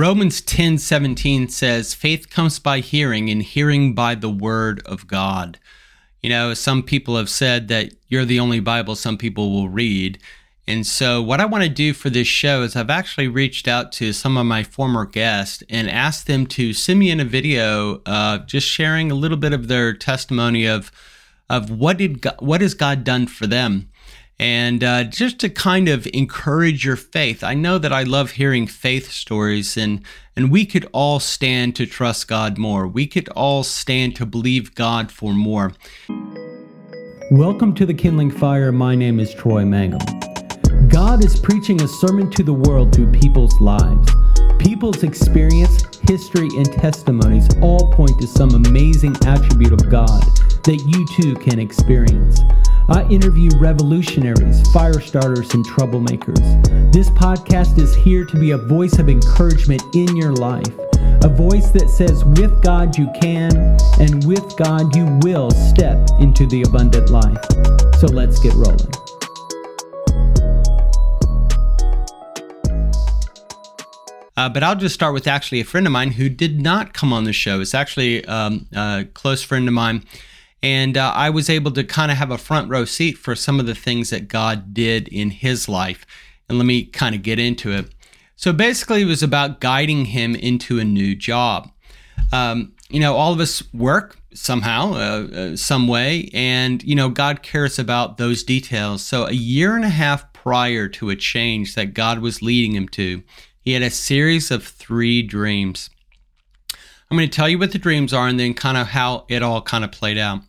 Romans 0.00 0.40
10 0.40 0.78
17 0.78 1.50
says, 1.50 1.92
Faith 1.92 2.30
comes 2.30 2.58
by 2.58 2.80
hearing, 2.80 3.28
and 3.28 3.42
hearing 3.42 3.94
by 3.94 4.14
the 4.14 4.30
word 4.30 4.80
of 4.86 5.06
God. 5.06 5.58
You 6.22 6.30
know, 6.30 6.54
some 6.54 6.82
people 6.82 7.18
have 7.18 7.28
said 7.28 7.68
that 7.68 7.92
you're 8.08 8.24
the 8.24 8.40
only 8.40 8.60
Bible 8.60 8.96
some 8.96 9.18
people 9.18 9.52
will 9.52 9.68
read. 9.68 10.18
And 10.66 10.86
so, 10.86 11.20
what 11.20 11.38
I 11.38 11.44
want 11.44 11.64
to 11.64 11.68
do 11.68 11.92
for 11.92 12.08
this 12.08 12.26
show 12.26 12.62
is 12.62 12.74
I've 12.74 12.88
actually 12.88 13.28
reached 13.28 13.68
out 13.68 13.92
to 13.92 14.14
some 14.14 14.38
of 14.38 14.46
my 14.46 14.62
former 14.62 15.04
guests 15.04 15.62
and 15.68 15.90
asked 15.90 16.26
them 16.26 16.46
to 16.46 16.72
send 16.72 16.98
me 16.98 17.10
in 17.10 17.20
a 17.20 17.24
video, 17.26 18.00
uh, 18.06 18.38
just 18.38 18.66
sharing 18.66 19.10
a 19.10 19.14
little 19.14 19.36
bit 19.36 19.52
of 19.52 19.68
their 19.68 19.92
testimony 19.92 20.64
of 20.64 20.90
of 21.50 21.70
what 21.70 21.98
did 21.98 22.22
God, 22.22 22.36
what 22.38 22.62
has 22.62 22.72
God 22.72 23.04
done 23.04 23.26
for 23.26 23.46
them 23.46 23.90
and 24.40 24.82
uh, 24.82 25.04
just 25.04 25.38
to 25.38 25.50
kind 25.50 25.86
of 25.86 26.08
encourage 26.14 26.82
your 26.82 26.96
faith. 26.96 27.44
I 27.44 27.52
know 27.52 27.76
that 27.76 27.92
I 27.92 28.04
love 28.04 28.30
hearing 28.32 28.66
faith 28.66 29.10
stories, 29.10 29.76
and 29.76 30.02
and 30.34 30.50
we 30.50 30.64
could 30.64 30.88
all 30.92 31.20
stand 31.20 31.76
to 31.76 31.84
trust 31.84 32.26
God 32.26 32.56
more. 32.56 32.88
We 32.88 33.06
could 33.06 33.28
all 33.30 33.62
stand 33.62 34.16
to 34.16 34.24
believe 34.24 34.74
God 34.74 35.12
for 35.12 35.34
more. 35.34 35.74
Welcome 37.30 37.74
to 37.74 37.84
the 37.84 37.92
Kindling 37.92 38.30
Fire. 38.30 38.72
My 38.72 38.94
name 38.94 39.20
is 39.20 39.34
Troy 39.34 39.66
Mangum. 39.66 40.00
God 40.88 41.22
is 41.22 41.38
preaching 41.38 41.82
a 41.82 41.86
sermon 41.86 42.30
to 42.30 42.42
the 42.42 42.54
world 42.54 42.94
through 42.94 43.12
people's 43.12 43.60
lives. 43.60 44.10
People's 44.58 45.02
experience, 45.02 45.82
history, 46.08 46.48
and 46.56 46.72
testimonies 46.72 47.48
all 47.60 47.92
point 47.92 48.18
to 48.20 48.26
some 48.26 48.50
amazing 48.50 49.16
attribute 49.26 49.72
of 49.72 49.90
God 49.90 50.22
that 50.64 50.82
you 50.86 51.06
too 51.16 51.34
can 51.36 51.58
experience. 51.58 52.40
I 52.88 53.06
interview 53.08 53.50
revolutionaries, 53.58 54.68
fire 54.72 55.00
starters, 55.00 55.54
and 55.54 55.64
troublemakers. 55.64 56.92
This 56.92 57.08
podcast 57.10 57.78
is 57.78 57.94
here 57.94 58.24
to 58.24 58.36
be 58.38 58.50
a 58.50 58.58
voice 58.58 58.98
of 58.98 59.08
encouragement 59.08 59.82
in 59.94 60.16
your 60.16 60.32
life, 60.32 60.76
a 61.22 61.28
voice 61.28 61.70
that 61.70 61.88
says, 61.88 62.24
with 62.24 62.62
God 62.62 62.98
you 62.98 63.08
can, 63.20 63.78
and 64.00 64.24
with 64.26 64.56
God 64.56 64.94
you 64.96 65.06
will 65.22 65.50
step 65.50 66.08
into 66.18 66.46
the 66.46 66.62
abundant 66.62 67.10
life. 67.10 67.38
So 68.00 68.06
let's 68.06 68.40
get 68.40 68.54
rolling. 68.54 68.90
Uh, 74.40 74.48
but 74.48 74.62
I'll 74.62 74.74
just 74.74 74.94
start 74.94 75.12
with 75.12 75.26
actually 75.26 75.60
a 75.60 75.64
friend 75.64 75.86
of 75.86 75.92
mine 75.92 76.12
who 76.12 76.30
did 76.30 76.62
not 76.62 76.94
come 76.94 77.12
on 77.12 77.24
the 77.24 77.32
show. 77.32 77.60
It's 77.60 77.74
actually 77.74 78.24
um, 78.24 78.66
a 78.72 79.04
close 79.12 79.42
friend 79.42 79.68
of 79.68 79.74
mine 79.74 80.02
and 80.62 80.96
uh, 80.96 81.12
I 81.14 81.30
was 81.30 81.48
able 81.48 81.70
to 81.72 81.84
kind 81.84 82.10
of 82.10 82.18
have 82.18 82.30
a 82.30 82.38
front 82.38 82.70
row 82.70 82.84
seat 82.84 83.18
for 83.18 83.34
some 83.34 83.60
of 83.60 83.66
the 83.66 83.74
things 83.74 84.10
that 84.10 84.28
God 84.28 84.74
did 84.74 85.08
in 85.08 85.30
his 85.30 85.68
life. 85.68 86.06
And 86.48 86.58
let 86.58 86.64
me 86.64 86.84
kind 86.84 87.14
of 87.14 87.22
get 87.22 87.38
into 87.38 87.70
it. 87.72 87.86
So 88.36 88.52
basically, 88.52 89.02
it 89.02 89.06
was 89.06 89.22
about 89.22 89.60
guiding 89.60 90.06
him 90.06 90.34
into 90.34 90.78
a 90.78 90.84
new 90.84 91.14
job. 91.14 91.70
Um, 92.32 92.72
you 92.88 93.00
know, 93.00 93.16
all 93.16 93.32
of 93.32 93.40
us 93.40 93.62
work 93.72 94.18
somehow, 94.32 94.94
uh, 94.94 94.96
uh, 94.96 95.56
some 95.56 95.86
way, 95.86 96.30
and, 96.32 96.82
you 96.82 96.94
know, 96.94 97.08
God 97.10 97.42
cares 97.42 97.78
about 97.78 98.16
those 98.16 98.42
details. 98.42 99.02
So 99.02 99.26
a 99.26 99.32
year 99.32 99.76
and 99.76 99.84
a 99.84 99.90
half 99.90 100.32
prior 100.32 100.88
to 100.88 101.10
a 101.10 101.16
change 101.16 101.74
that 101.74 101.94
God 101.94 102.20
was 102.20 102.42
leading 102.42 102.74
him 102.74 102.88
to, 102.90 103.22
he 103.60 103.72
had 103.72 103.82
a 103.82 103.90
series 103.90 104.50
of 104.50 104.64
three 104.64 105.22
dreams. 105.22 105.90
I'm 107.10 107.16
going 107.16 107.28
to 107.28 107.34
tell 107.34 107.48
you 107.48 107.58
what 107.58 107.72
the 107.72 107.78
dreams 107.78 108.12
are 108.12 108.28
and 108.28 108.38
then 108.38 108.54
kind 108.54 108.76
of 108.76 108.88
how 108.88 109.24
it 109.28 109.42
all 109.42 109.62
kind 109.62 109.84
of 109.84 109.90
played 109.90 110.18
out. 110.18 110.40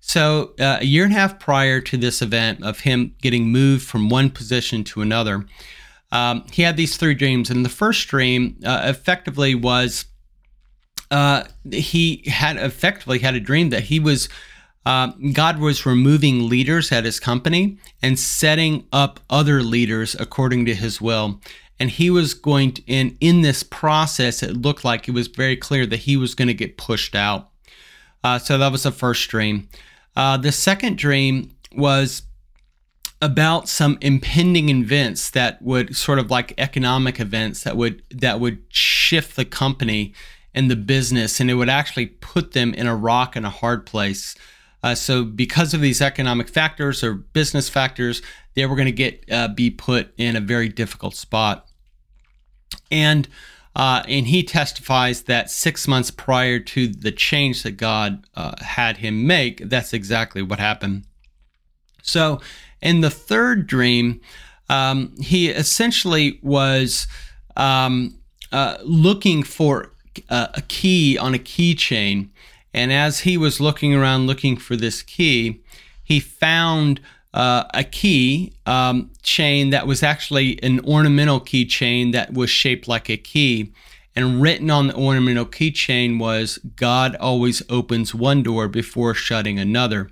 So, 0.00 0.54
uh, 0.60 0.78
a 0.80 0.84
year 0.84 1.04
and 1.04 1.12
a 1.12 1.16
half 1.16 1.40
prior 1.40 1.80
to 1.80 1.96
this 1.96 2.22
event 2.22 2.62
of 2.62 2.80
him 2.80 3.16
getting 3.20 3.48
moved 3.48 3.84
from 3.84 4.08
one 4.08 4.30
position 4.30 4.84
to 4.84 5.02
another, 5.02 5.46
um, 6.12 6.44
he 6.52 6.62
had 6.62 6.76
these 6.76 6.96
three 6.96 7.14
dreams. 7.14 7.50
And 7.50 7.64
the 7.64 7.70
first 7.70 8.06
dream 8.06 8.56
uh, 8.64 8.82
effectively 8.84 9.56
was 9.56 10.04
uh, 11.10 11.44
he 11.72 12.22
had 12.26 12.56
effectively 12.56 13.18
had 13.18 13.34
a 13.34 13.40
dream 13.40 13.70
that 13.70 13.84
he 13.84 13.98
was. 13.98 14.28
Uh, 14.84 15.08
God 15.32 15.58
was 15.58 15.84
removing 15.84 16.48
leaders 16.48 16.92
at 16.92 17.04
his 17.04 17.18
company 17.18 17.76
and 18.00 18.16
setting 18.16 18.86
up 18.92 19.18
other 19.28 19.60
leaders 19.60 20.14
according 20.14 20.66
to 20.66 20.74
his 20.76 21.00
will. 21.00 21.40
And 21.78 21.90
he 21.90 22.08
was 22.08 22.32
going 22.34 22.72
to, 22.72 22.82
in, 22.86 23.16
in 23.20 23.42
this 23.42 23.62
process, 23.62 24.42
it 24.42 24.56
looked 24.56 24.84
like 24.84 25.08
it 25.08 25.12
was 25.12 25.26
very 25.26 25.56
clear 25.56 25.86
that 25.86 25.98
he 25.98 26.16
was 26.16 26.34
going 26.34 26.48
to 26.48 26.54
get 26.54 26.78
pushed 26.78 27.14
out. 27.14 27.50
Uh, 28.24 28.38
so 28.38 28.58
that 28.58 28.72
was 28.72 28.84
the 28.84 28.92
first 28.92 29.28
dream. 29.28 29.68
Uh, 30.16 30.36
the 30.36 30.52
second 30.52 30.96
dream 30.96 31.52
was 31.74 32.22
about 33.22 33.68
some 33.68 33.98
impending 34.00 34.68
events 34.68 35.30
that 35.30 35.60
would 35.62 35.96
sort 35.96 36.18
of 36.18 36.30
like 36.30 36.52
economic 36.58 37.18
events 37.18 37.62
that 37.62 37.76
would 37.76 38.02
that 38.10 38.40
would 38.40 38.62
shift 38.68 39.36
the 39.36 39.44
company 39.44 40.12
and 40.54 40.70
the 40.70 40.76
business 40.76 41.40
and 41.40 41.50
it 41.50 41.54
would 41.54 41.68
actually 41.68 42.06
put 42.06 42.52
them 42.52 42.74
in 42.74 42.86
a 42.86 42.94
rock 42.94 43.34
and 43.34 43.46
a 43.46 43.50
hard 43.50 43.86
place 43.86 44.34
uh, 44.82 44.94
so 44.94 45.24
because 45.24 45.72
of 45.72 45.80
these 45.80 46.02
economic 46.02 46.48
factors 46.48 47.02
or 47.02 47.14
business 47.14 47.70
factors 47.70 48.20
they 48.54 48.66
were 48.66 48.76
going 48.76 48.86
to 48.86 48.92
get 48.92 49.24
uh, 49.32 49.48
be 49.48 49.70
put 49.70 50.12
in 50.18 50.36
a 50.36 50.40
very 50.40 50.68
difficult 50.68 51.14
spot 51.14 51.65
and 52.90 53.28
uh, 53.76 54.02
and 54.08 54.26
he 54.26 54.42
testifies 54.42 55.24
that 55.24 55.50
six 55.50 55.86
months 55.86 56.10
prior 56.10 56.58
to 56.58 56.88
the 56.88 57.12
change 57.12 57.62
that 57.62 57.72
God 57.72 58.24
uh, 58.34 58.54
had 58.62 58.96
him 58.96 59.26
make, 59.26 59.68
that's 59.68 59.92
exactly 59.92 60.40
what 60.40 60.58
happened. 60.58 61.04
So, 62.02 62.40
in 62.80 63.02
the 63.02 63.10
third 63.10 63.66
dream, 63.66 64.22
um, 64.70 65.14
he 65.20 65.48
essentially 65.48 66.38
was 66.42 67.06
um, 67.54 68.18
uh, 68.50 68.78
looking 68.82 69.42
for 69.42 69.92
a, 70.30 70.48
a 70.54 70.62
key 70.62 71.18
on 71.18 71.34
a 71.34 71.38
keychain. 71.38 72.30
And 72.72 72.92
as 72.92 73.20
he 73.20 73.36
was 73.36 73.60
looking 73.60 73.94
around 73.94 74.26
looking 74.26 74.56
for 74.56 74.76
this 74.76 75.02
key, 75.02 75.62
he 76.02 76.18
found 76.18 77.00
uh, 77.34 77.64
a 77.74 77.84
key 77.84 78.52
um, 78.64 79.10
chain 79.22 79.70
that 79.70 79.86
was 79.86 80.02
actually 80.02 80.62
an 80.62 80.80
ornamental 80.84 81.40
key 81.40 81.66
chain 81.66 82.12
that 82.12 82.32
was 82.32 82.50
shaped 82.50 82.88
like 82.88 83.10
a 83.10 83.16
key. 83.16 83.72
And 84.14 84.40
written 84.40 84.70
on 84.70 84.86
the 84.86 84.96
ornamental 84.96 85.44
keychain 85.44 86.18
was 86.18 86.56
God 86.74 87.14
always 87.16 87.62
opens 87.68 88.14
one 88.14 88.42
door 88.42 88.66
before 88.66 89.12
shutting 89.12 89.58
another. 89.58 90.10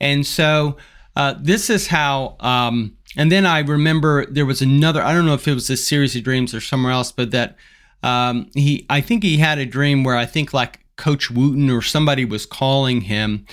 And 0.00 0.26
so 0.26 0.76
uh, 1.14 1.34
this 1.40 1.70
is 1.70 1.86
how, 1.86 2.36
um, 2.40 2.96
and 3.16 3.30
then 3.30 3.46
I 3.46 3.60
remember 3.60 4.26
there 4.26 4.46
was 4.46 4.60
another, 4.60 5.02
I 5.02 5.12
don't 5.12 5.26
know 5.26 5.34
if 5.34 5.46
it 5.46 5.54
was 5.54 5.70
a 5.70 5.76
series 5.76 6.16
of 6.16 6.24
dreams 6.24 6.52
or 6.52 6.60
somewhere 6.60 6.92
else, 6.92 7.12
but 7.12 7.30
that 7.30 7.56
um, 8.02 8.50
he, 8.54 8.86
I 8.90 9.00
think 9.00 9.22
he 9.22 9.36
had 9.36 9.58
a 9.58 9.66
dream 9.66 10.02
where 10.02 10.16
I 10.16 10.26
think 10.26 10.52
like 10.52 10.80
Coach 10.96 11.30
Wooten 11.30 11.70
or 11.70 11.82
somebody 11.82 12.24
was 12.24 12.44
calling 12.44 13.02
him 13.02 13.46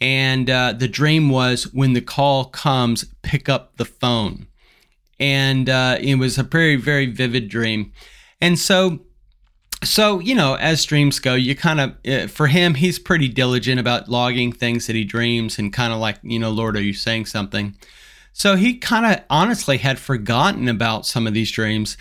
and 0.00 0.50
uh, 0.50 0.72
the 0.72 0.88
dream 0.88 1.28
was 1.28 1.72
when 1.72 1.92
the 1.92 2.00
call 2.00 2.46
comes, 2.46 3.04
pick 3.22 3.48
up 3.48 3.76
the 3.76 3.84
phone. 3.84 4.46
And 5.20 5.70
uh, 5.70 5.96
it 6.00 6.16
was 6.16 6.38
a 6.38 6.42
very, 6.42 6.76
very 6.76 7.06
vivid 7.06 7.48
dream. 7.48 7.92
And 8.40 8.58
so, 8.58 9.00
so 9.82 10.18
you 10.18 10.34
know, 10.34 10.54
as 10.54 10.84
dreams 10.84 11.18
go, 11.20 11.34
you 11.34 11.54
kind 11.54 11.80
of, 11.80 11.94
uh, 12.06 12.26
for 12.26 12.48
him, 12.48 12.74
he's 12.74 12.98
pretty 12.98 13.28
diligent 13.28 13.80
about 13.80 14.08
logging 14.08 14.52
things 14.52 14.86
that 14.86 14.96
he 14.96 15.04
dreams 15.04 15.58
and 15.58 15.72
kind 15.72 15.92
of 15.92 16.00
like, 16.00 16.18
you 16.22 16.38
know, 16.38 16.50
Lord, 16.50 16.76
are 16.76 16.82
you 16.82 16.92
saying 16.92 17.26
something? 17.26 17.76
So 18.32 18.56
he 18.56 18.76
kind 18.76 19.06
of 19.06 19.24
honestly 19.30 19.78
had 19.78 19.98
forgotten 19.98 20.68
about 20.68 21.06
some 21.06 21.26
of 21.26 21.34
these 21.34 21.52
dreams. 21.52 21.96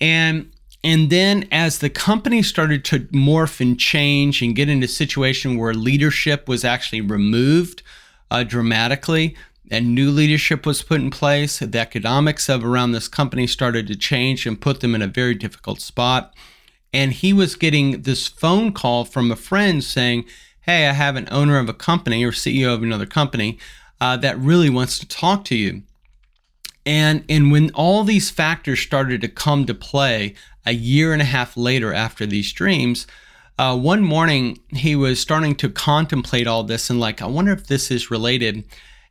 And 0.00 0.52
and 0.84 1.10
then 1.10 1.48
as 1.50 1.78
the 1.78 1.90
company 1.90 2.42
started 2.42 2.84
to 2.86 3.00
morph 3.00 3.60
and 3.60 3.78
change 3.78 4.42
and 4.42 4.54
get 4.54 4.68
into 4.68 4.84
a 4.84 4.88
situation 4.88 5.58
where 5.58 5.74
leadership 5.74 6.48
was 6.48 6.64
actually 6.64 7.00
removed 7.00 7.82
uh, 8.30 8.44
dramatically 8.44 9.36
and 9.70 9.94
new 9.94 10.10
leadership 10.10 10.64
was 10.64 10.82
put 10.82 11.00
in 11.00 11.10
place, 11.10 11.58
the 11.58 11.78
economics 11.78 12.48
of 12.48 12.64
around 12.64 12.92
this 12.92 13.08
company 13.08 13.46
started 13.46 13.86
to 13.88 13.96
change 13.96 14.46
and 14.46 14.60
put 14.60 14.80
them 14.80 14.94
in 14.94 15.02
a 15.02 15.06
very 15.06 15.34
difficult 15.34 15.80
spot. 15.80 16.34
And 16.92 17.12
he 17.12 17.32
was 17.32 17.54
getting 17.54 18.02
this 18.02 18.28
phone 18.28 18.72
call 18.72 19.04
from 19.04 19.30
a 19.30 19.36
friend 19.36 19.84
saying, 19.84 20.24
Hey, 20.62 20.88
I 20.88 20.92
have 20.92 21.16
an 21.16 21.28
owner 21.30 21.58
of 21.58 21.68
a 21.68 21.74
company 21.74 22.24
or 22.24 22.30
CEO 22.30 22.72
of 22.72 22.82
another 22.82 23.06
company 23.06 23.58
uh, 24.00 24.16
that 24.18 24.38
really 24.38 24.70
wants 24.70 24.98
to 24.98 25.08
talk 25.08 25.44
to 25.46 25.56
you. 25.56 25.82
And, 26.88 27.22
and 27.28 27.52
when 27.52 27.70
all 27.72 28.02
these 28.02 28.30
factors 28.30 28.80
started 28.80 29.20
to 29.20 29.28
come 29.28 29.66
to 29.66 29.74
play 29.74 30.34
a 30.64 30.72
year 30.72 31.12
and 31.12 31.20
a 31.20 31.26
half 31.26 31.54
later 31.54 31.92
after 31.92 32.24
these 32.24 32.50
dreams, 32.50 33.06
uh, 33.58 33.76
one 33.76 34.02
morning 34.02 34.60
he 34.70 34.96
was 34.96 35.20
starting 35.20 35.54
to 35.56 35.68
contemplate 35.68 36.46
all 36.46 36.64
this 36.64 36.88
and 36.88 36.98
like, 36.98 37.20
I 37.20 37.26
wonder 37.26 37.52
if 37.52 37.66
this 37.66 37.90
is 37.90 38.10
related. 38.10 38.64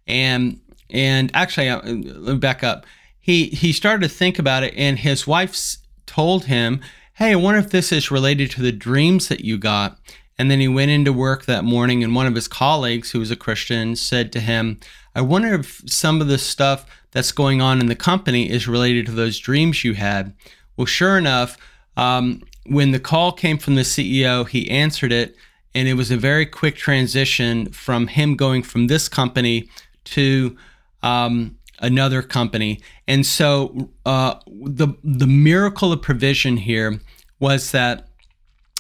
And 0.08 0.60
and 0.90 1.30
actually, 1.36 1.70
uh, 1.70 1.82
let 1.84 2.34
me 2.34 2.40
back 2.40 2.64
up. 2.64 2.88
He 3.20 3.46
he 3.50 3.72
started 3.74 4.02
to 4.02 4.10
think 4.10 4.40
about 4.40 4.64
it, 4.64 4.74
and 4.76 4.98
his 4.98 5.28
wife 5.28 5.76
told 6.06 6.46
him, 6.46 6.82
"Hey, 7.16 7.34
I 7.34 7.36
wonder 7.36 7.60
if 7.60 7.70
this 7.70 7.92
is 7.92 8.10
related 8.10 8.50
to 8.52 8.62
the 8.62 8.72
dreams 8.72 9.28
that 9.28 9.42
you 9.42 9.58
got." 9.58 10.00
And 10.40 10.52
then 10.52 10.60
he 10.60 10.68
went 10.68 10.92
into 10.92 11.12
work 11.12 11.46
that 11.46 11.64
morning, 11.64 12.04
and 12.04 12.14
one 12.16 12.28
of 12.28 12.36
his 12.36 12.48
colleagues, 12.48 13.12
who 13.12 13.20
was 13.20 13.32
a 13.32 13.36
Christian, 13.36 13.96
said 13.96 14.32
to 14.34 14.40
him, 14.40 14.80
I 15.16 15.22
wonder 15.22 15.56
if 15.56 15.82
some 15.88 16.22
of 16.22 16.28
the 16.28 16.38
stuff 16.38 16.86
that's 17.12 17.32
going 17.32 17.62
on 17.62 17.80
in 17.80 17.88
the 17.88 17.96
company 17.96 18.50
is 18.50 18.68
related 18.68 19.08
to 19.08 19.12
those 19.12 19.40
dreams 19.40 19.84
you 19.84 19.96
had. 19.96 20.36
Well, 20.76 20.86
sure 20.86 21.18
enough, 21.18 21.58
um, 21.96 22.44
when 22.68 22.92
the 22.92 23.00
call 23.00 23.32
came 23.32 23.58
from 23.58 23.76
the 23.76 23.82
CEO, 23.82 24.48
he 24.48 24.70
answered 24.70 25.12
it, 25.12 25.36
and 25.74 25.88
it 25.88 25.96
was 25.96 26.12
a 26.12 26.18
very 26.18 26.46
quick 26.46 26.76
transition 26.76 27.72
from 27.72 28.08
him 28.08 28.36
going 28.36 28.62
from 28.62 28.88
this 28.88 29.10
company 29.10 29.70
to 30.04 30.56
um, 31.02 31.58
another 31.80 32.22
company. 32.22 32.82
And 33.08 33.26
so 33.26 33.90
uh, 34.06 34.36
the 34.48 34.90
the 35.04 35.28
miracle 35.28 35.92
of 35.92 36.02
provision 36.02 36.58
here 36.58 37.00
was 37.40 37.72
that 37.72 38.07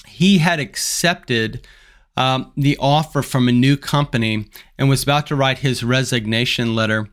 he 0.08 0.40
had 0.40 0.60
accepted 0.60 1.68
um, 2.16 2.52
the 2.58 2.78
offer 2.80 3.22
from 3.22 3.48
a 3.48 3.52
new 3.52 3.78
company 3.78 4.50
and 4.78 4.90
was 4.90 5.04
about 5.04 5.28
to 5.28 5.36
write 5.36 5.60
his 5.60 5.84
resignation 5.84 6.76
letter. 6.76 7.08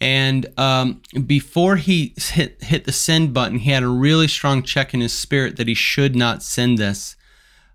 And 0.00 0.46
um, 0.58 1.00
before 1.26 1.76
he 1.76 2.12
hit 2.16 2.60
hit 2.64 2.84
the 2.84 2.92
send 2.92 3.32
button, 3.32 3.60
he 3.60 3.70
had 3.70 3.84
a 3.84 3.88
really 3.88 4.26
strong 4.26 4.64
check 4.64 4.92
in 4.92 5.00
his 5.00 5.12
spirit 5.12 5.56
that 5.56 5.68
he 5.68 5.74
should 5.74 6.16
not 6.16 6.42
send 6.42 6.78
this. 6.78 7.14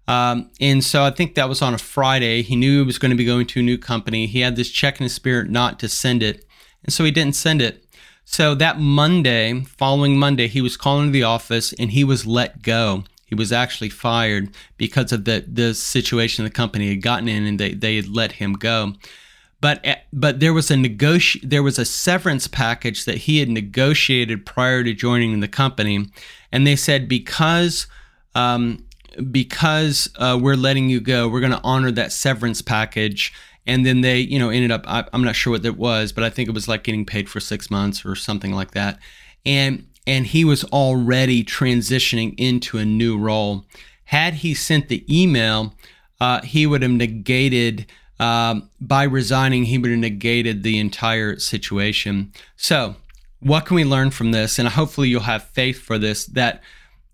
Um, 0.10 0.52
and 0.60 0.84
so 0.84 1.04
I 1.04 1.12
think 1.12 1.36
that 1.36 1.48
was 1.48 1.62
on 1.62 1.74
a 1.74 1.78
Friday. 1.78 2.42
He 2.42 2.56
knew 2.58 2.80
he 2.80 2.86
was 2.86 3.00
going 3.00 3.12
to 3.12 3.18
be 3.18 3.26
going 3.26 3.48
to 3.48 3.62
a 3.62 3.64
new 3.64 3.78
company. 3.78 4.26
He 4.26 4.42
had 4.42 4.58
this 4.58 4.70
check 4.70 5.00
in 5.00 5.06
his 5.06 5.16
spirit 5.16 5.50
not 5.50 5.80
to 5.80 5.88
send 5.88 6.22
it, 6.22 6.46
and 6.84 6.92
so 6.92 7.06
he 7.06 7.12
didn't 7.12 7.36
send 7.36 7.62
it. 7.62 7.86
So 8.26 8.56
that 8.56 8.78
Monday, 8.78 9.62
following 9.62 10.20
Monday, 10.20 10.50
he 10.50 10.60
was 10.60 10.76
calling 10.76 11.08
to 11.08 11.12
the 11.14 11.24
office 11.24 11.72
and 11.72 11.92
he 11.92 12.04
was 12.04 12.28
let 12.28 12.62
go. 12.62 13.06
He 13.28 13.36
was 13.36 13.52
actually 13.52 13.90
fired 13.90 14.50
because 14.78 15.12
of 15.12 15.26
the 15.26 15.46
the 15.48 15.76
situation 15.76 16.44
the 16.44 16.52
company 16.52 16.90
had 16.90 17.04
gotten 17.04 17.28
in, 17.28 17.46
and 17.46 17.60
they 17.60 17.74
they 17.74 17.98
had 17.98 18.08
let 18.08 18.34
him 18.34 18.54
go 18.54 18.94
but 19.60 19.80
eh, 19.84 19.96
but 20.14 20.40
there 20.40 20.54
was 20.54 20.70
a 20.70 20.76
negoti- 20.76 21.42
there 21.44 21.64
was 21.64 21.80
a 21.80 21.86
severance 21.86 22.48
package 22.48 23.06
that 23.06 23.18
he 23.18 23.40
had 23.40 23.50
negotiated 23.50 24.46
prior 24.46 24.84
to 24.84 24.94
joining 24.94 25.40
the 25.40 25.48
company, 25.48 26.08
and 26.52 26.68
they 26.68 26.76
said 26.76 27.08
because 27.08 27.88
um, 28.36 28.86
because 29.32 30.10
uh, 30.18 30.38
we're 30.40 30.56
letting 30.56 30.90
you 30.90 31.00
go, 31.00 31.28
we're 31.28 31.40
going 31.40 31.52
to 31.52 31.62
honor 31.64 31.92
that 31.92 32.12
severance 32.12 32.62
package. 32.62 33.34
And 33.66 33.86
then 33.86 34.02
they, 34.02 34.20
you 34.20 34.40
know, 34.40 34.50
ended 34.50 34.72
up. 34.72 34.86
I, 34.88 35.04
I'm 35.12 35.24
not 35.24 35.36
sure 35.36 35.52
what 35.52 35.64
that 35.64 35.76
was, 35.76 36.14
but 36.14 36.24
I 36.24 36.30
think 36.30 36.48
it 36.48 36.54
was 36.54 36.68
like 36.68 36.84
getting 36.84 37.06
paid 37.06 37.28
for 37.28 37.40
six 37.40 37.70
months 37.70 38.06
or 38.06 38.16
something 38.16 38.54
like 38.54 38.72
that. 38.72 39.00
And 39.46 39.88
and 40.08 40.26
he 40.28 40.46
was 40.46 40.64
already 40.66 41.44
transitioning 41.44 42.34
into 42.38 42.78
a 42.78 42.86
new 42.86 43.18
role. 43.18 43.66
Had 44.06 44.36
he 44.36 44.54
sent 44.54 44.88
the 44.88 45.04
email, 45.14 45.76
uh, 46.22 46.42
he 46.42 46.66
would 46.66 46.82
have 46.82 46.92
negated 46.92 47.86
um, 48.20 48.70
by 48.82 49.04
resigning, 49.04 49.66
he 49.66 49.78
would 49.78 49.92
have 49.92 50.00
negated 50.00 50.64
the 50.64 50.80
entire 50.80 51.38
situation. 51.38 52.32
So, 52.56 52.96
what 53.40 53.68
can 53.68 53.76
we 53.76 53.84
learn 53.84 54.10
from 54.10 54.32
this? 54.32 54.58
And 54.58 54.68
hopefully, 54.70 55.10
you'll 55.10 55.22
have 55.22 55.44
faith 55.44 55.80
for 55.80 56.00
this 56.00 56.26
that 56.28 56.64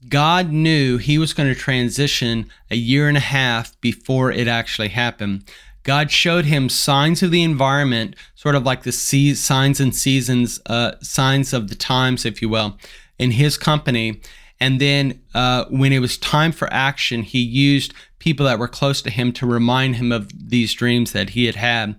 God 0.07 0.51
knew 0.51 0.97
he 0.97 1.17
was 1.17 1.33
going 1.33 1.53
to 1.53 1.59
transition 1.59 2.49
a 2.71 2.75
year 2.75 3.07
and 3.07 3.17
a 3.17 3.21
half 3.21 3.79
before 3.81 4.31
it 4.31 4.47
actually 4.47 4.89
happened. 4.89 5.43
God 5.83 6.12
showed 6.12 6.45
him 6.45 6.69
signs 6.69 7.21
of 7.21 7.31
the 7.31 7.44
environment, 7.44 8.15
sort 8.35 8.56
of 8.56 8.63
like 8.63 8.83
the 8.83 8.91
signs 8.91 9.80
and 9.80 9.94
seasons, 9.94 10.59
uh, 10.65 10.94
signs 11.01 11.53
of 11.53 11.68
the 11.68 11.75
times, 11.75 12.25
if 12.25 12.41
you 12.41 12.50
will, 12.50 12.77
in 13.19 13.31
his 13.31 13.57
company. 13.57 14.21
And 14.59 14.80
then 14.80 15.21
uh, 15.33 15.65
when 15.69 15.91
it 15.91 16.00
was 16.00 16.18
time 16.18 16.53
for 16.53 16.71
action, 16.71 17.24
he 17.24 17.39
used 17.39 17.94
people 18.19 18.45
that 18.45 18.59
were 18.59 18.68
close 18.69 19.01
to 19.01 19.09
him 19.09 19.33
to 19.33 19.45
remind 19.45 19.97
him 19.97 20.12
of 20.12 20.31
these 20.50 20.74
dreams 20.74 21.12
that 21.12 21.31
he 21.31 21.45
had 21.45 21.56
had. 21.56 21.95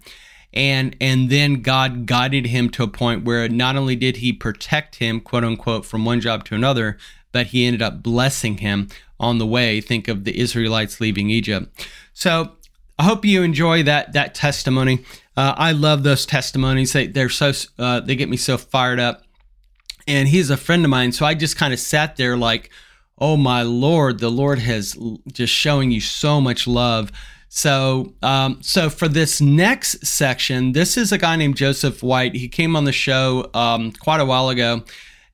And, 0.54 0.96
and 1.00 1.28
then 1.28 1.60
God 1.60 2.06
guided 2.06 2.46
him 2.46 2.70
to 2.70 2.84
a 2.84 2.88
point 2.88 3.24
where 3.24 3.48
not 3.48 3.76
only 3.76 3.96
did 3.96 4.18
he 4.18 4.32
protect 4.32 4.96
him, 4.96 5.20
quote 5.20 5.44
unquote, 5.44 5.84
from 5.84 6.04
one 6.04 6.20
job 6.20 6.44
to 6.44 6.54
another, 6.54 6.96
but 7.32 7.48
he 7.48 7.66
ended 7.66 7.82
up 7.82 8.02
blessing 8.02 8.58
him 8.58 8.88
on 9.20 9.38
the 9.38 9.46
way. 9.46 9.80
Think 9.80 10.08
of 10.08 10.24
the 10.24 10.38
Israelites 10.38 11.00
leaving 11.00 11.28
Egypt. 11.28 11.86
So 12.14 12.52
I 12.98 13.04
hope 13.04 13.24
you 13.24 13.42
enjoy 13.42 13.82
that 13.84 14.12
that 14.12 14.34
testimony. 14.34 15.04
Uh, 15.36 15.54
I 15.56 15.72
love 15.72 16.02
those 16.02 16.26
testimonies. 16.26 16.92
They 16.92 17.06
they're 17.06 17.28
so 17.28 17.52
uh, 17.78 18.00
they 18.00 18.16
get 18.16 18.28
me 18.28 18.36
so 18.36 18.56
fired 18.56 19.00
up 19.00 19.24
and 20.06 20.28
he's 20.28 20.50
a 20.50 20.56
friend 20.56 20.84
of 20.84 20.90
mine. 20.90 21.12
So 21.12 21.24
I 21.26 21.34
just 21.34 21.56
kind 21.56 21.72
of 21.72 21.80
sat 21.80 22.16
there 22.16 22.36
like, 22.36 22.70
oh 23.18 23.36
my 23.36 23.62
Lord, 23.62 24.18
the 24.18 24.30
Lord 24.30 24.58
has 24.58 24.96
just 25.32 25.52
showing 25.52 25.90
you 25.90 26.00
so 26.00 26.40
much 26.40 26.66
love. 26.66 27.10
So, 27.48 28.14
um, 28.22 28.58
so 28.62 28.90
for 28.90 29.06
this 29.06 29.40
next 29.40 30.04
section, 30.04 30.72
this 30.72 30.96
is 30.96 31.12
a 31.12 31.18
guy 31.18 31.36
named 31.36 31.56
Joseph 31.56 32.02
White. 32.02 32.34
He 32.34 32.48
came 32.48 32.74
on 32.74 32.84
the 32.84 32.92
show 32.92 33.48
um, 33.54 33.92
quite 33.92 34.20
a 34.20 34.24
while 34.24 34.48
ago, 34.48 34.82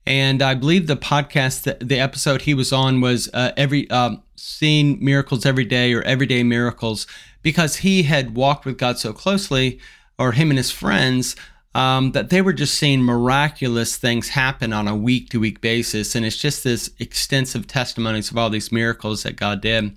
and 0.05 0.43
I 0.43 0.53
believe 0.53 0.85
the 0.85 0.97
podcast, 0.97 1.79
the 1.79 1.99
episode 1.99 2.43
he 2.43 2.53
was 2.53 2.71
on 2.71 3.01
was 3.01 3.27
uh, 3.33 3.53
every 3.57 3.89
um, 3.89 4.21
seeing 4.35 5.03
miracles 5.03 5.47
every 5.47 5.65
day 5.65 5.93
or 5.93 6.03
everyday 6.03 6.43
miracles, 6.43 7.07
because 7.41 7.77
he 7.77 8.03
had 8.03 8.35
walked 8.35 8.65
with 8.65 8.77
God 8.77 8.97
so 8.97 9.13
closely, 9.13 9.79
or 10.17 10.33
him 10.33 10.49
and 10.51 10.57
his 10.57 10.71
friends 10.71 11.35
um, 11.73 12.11
that 12.11 12.29
they 12.29 12.41
were 12.41 12.53
just 12.53 12.75
seeing 12.75 13.01
miraculous 13.01 13.95
things 13.95 14.29
happen 14.29 14.73
on 14.73 14.87
a 14.87 14.95
week 14.95 15.29
to 15.29 15.39
week 15.39 15.61
basis. 15.61 16.15
And 16.15 16.25
it's 16.25 16.37
just 16.37 16.63
this 16.63 16.91
extensive 16.99 17.67
testimonies 17.67 18.29
of 18.29 18.37
all 18.37 18.49
these 18.49 18.71
miracles 18.71 19.23
that 19.23 19.35
God 19.35 19.61
did. 19.61 19.95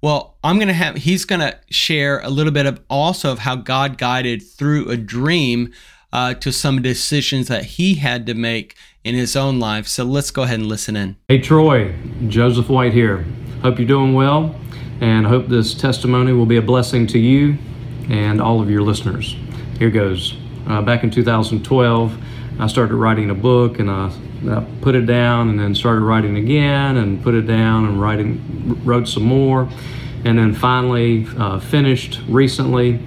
Well, 0.00 0.36
I'm 0.44 0.56
going 0.56 0.68
to 0.68 0.74
have, 0.74 0.96
he's 0.96 1.24
going 1.24 1.40
to 1.40 1.58
share 1.70 2.20
a 2.20 2.28
little 2.28 2.52
bit 2.52 2.66
of 2.66 2.80
also 2.90 3.32
of 3.32 3.40
how 3.40 3.56
God 3.56 3.96
guided 3.96 4.42
through 4.42 4.90
a 4.90 4.98
dream 4.98 5.72
uh, 6.12 6.34
to 6.34 6.52
some 6.52 6.82
decisions 6.82 7.48
that 7.48 7.64
he 7.64 7.94
had 7.94 8.26
to 8.26 8.34
make 8.34 8.76
in 9.02 9.14
his 9.14 9.34
own 9.34 9.58
life. 9.58 9.88
So 9.88 10.04
let's 10.04 10.30
go 10.30 10.42
ahead 10.42 10.60
and 10.60 10.68
listen 10.68 10.94
in. 10.94 11.16
Hey, 11.28 11.40
Troy, 11.40 11.94
Joseph 12.28 12.68
White 12.68 12.92
here. 12.92 13.24
Hope 13.62 13.78
you're 13.78 13.88
doing 13.88 14.12
well 14.12 14.54
and 15.00 15.26
I 15.26 15.30
hope 15.30 15.48
this 15.48 15.74
testimony 15.74 16.32
will 16.32 16.46
be 16.46 16.56
a 16.56 16.62
blessing 16.62 17.06
to 17.08 17.18
you 17.18 17.58
and 18.08 18.40
all 18.40 18.60
of 18.60 18.70
your 18.70 18.82
listeners. 18.82 19.36
Here 19.78 19.90
goes. 19.90 20.36
Uh, 20.66 20.80
back 20.82 21.04
in 21.04 21.10
2012, 21.10 22.18
I 22.58 22.66
started 22.68 22.94
writing 22.94 23.30
a 23.30 23.34
book 23.34 23.78
and 23.78 23.90
I, 23.90 24.12
I, 24.48 24.64
put 24.80 24.94
it 24.94 25.06
down 25.06 25.50
and 25.50 25.58
then 25.58 25.74
started 25.74 26.00
writing 26.00 26.36
again 26.36 26.96
and 26.96 27.22
put 27.22 27.34
it 27.34 27.42
down 27.42 27.84
and 27.86 28.00
writing, 28.00 28.80
wrote 28.84 29.08
some 29.08 29.24
more. 29.24 29.68
And 30.24 30.38
then 30.38 30.54
finally 30.54 31.26
uh, 31.36 31.58
finished 31.58 32.20
recently, 32.28 33.00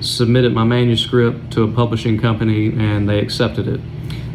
submitted 0.00 0.52
my 0.52 0.64
manuscript 0.64 1.52
to 1.52 1.64
a 1.64 1.72
publishing 1.72 2.18
company 2.18 2.68
and 2.68 3.08
they 3.08 3.18
accepted 3.18 3.66
it. 3.66 3.80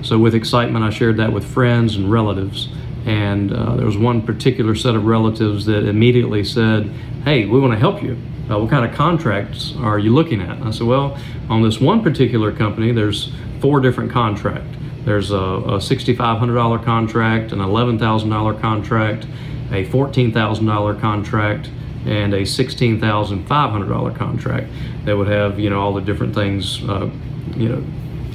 So 0.01 0.19
with 0.19 0.35
excitement, 0.35 0.83
I 0.83 0.89
shared 0.89 1.17
that 1.17 1.31
with 1.31 1.45
friends 1.45 1.95
and 1.95 2.11
relatives. 2.11 2.69
And 3.05 3.53
uh, 3.53 3.75
there 3.75 3.85
was 3.85 3.97
one 3.97 4.21
particular 4.21 4.75
set 4.75 4.95
of 4.95 5.05
relatives 5.05 5.65
that 5.65 5.87
immediately 5.87 6.43
said, 6.43 6.89
Hey, 7.23 7.45
we 7.45 7.59
want 7.59 7.73
to 7.73 7.79
help 7.79 8.01
you 8.01 8.17
uh, 8.49 8.59
what 8.59 8.69
kind 8.69 8.85
of 8.85 8.95
contracts 8.95 9.73
are 9.79 9.97
you 9.97 10.13
looking 10.13 10.41
at? 10.41 10.57
And 10.57 10.65
I 10.65 10.71
said, 10.71 10.85
well, 10.85 11.17
on 11.49 11.63
this 11.63 11.79
one 11.79 12.03
particular 12.03 12.51
company, 12.51 12.91
there's 12.91 13.31
four 13.59 13.79
different 13.79 14.11
contracts. 14.11 14.77
There's 15.03 15.31
a, 15.31 15.35
a 15.35 15.77
$6,500 15.77 16.85
contract, 16.85 17.51
an 17.51 17.59
$11,000 17.59 18.61
contract, 18.61 19.25
a 19.71 19.85
$14,000 19.85 21.01
contract, 21.01 21.69
and 22.05 22.33
a 22.33 22.41
$16,500 22.41 24.15
contract 24.15 24.67
that 25.05 25.17
would 25.17 25.27
have, 25.27 25.59
you 25.59 25.69
know, 25.71 25.79
all 25.79 25.93
the 25.93 26.01
different 26.01 26.35
things, 26.35 26.83
uh, 26.83 27.09
you 27.55 27.69
know, 27.69 27.83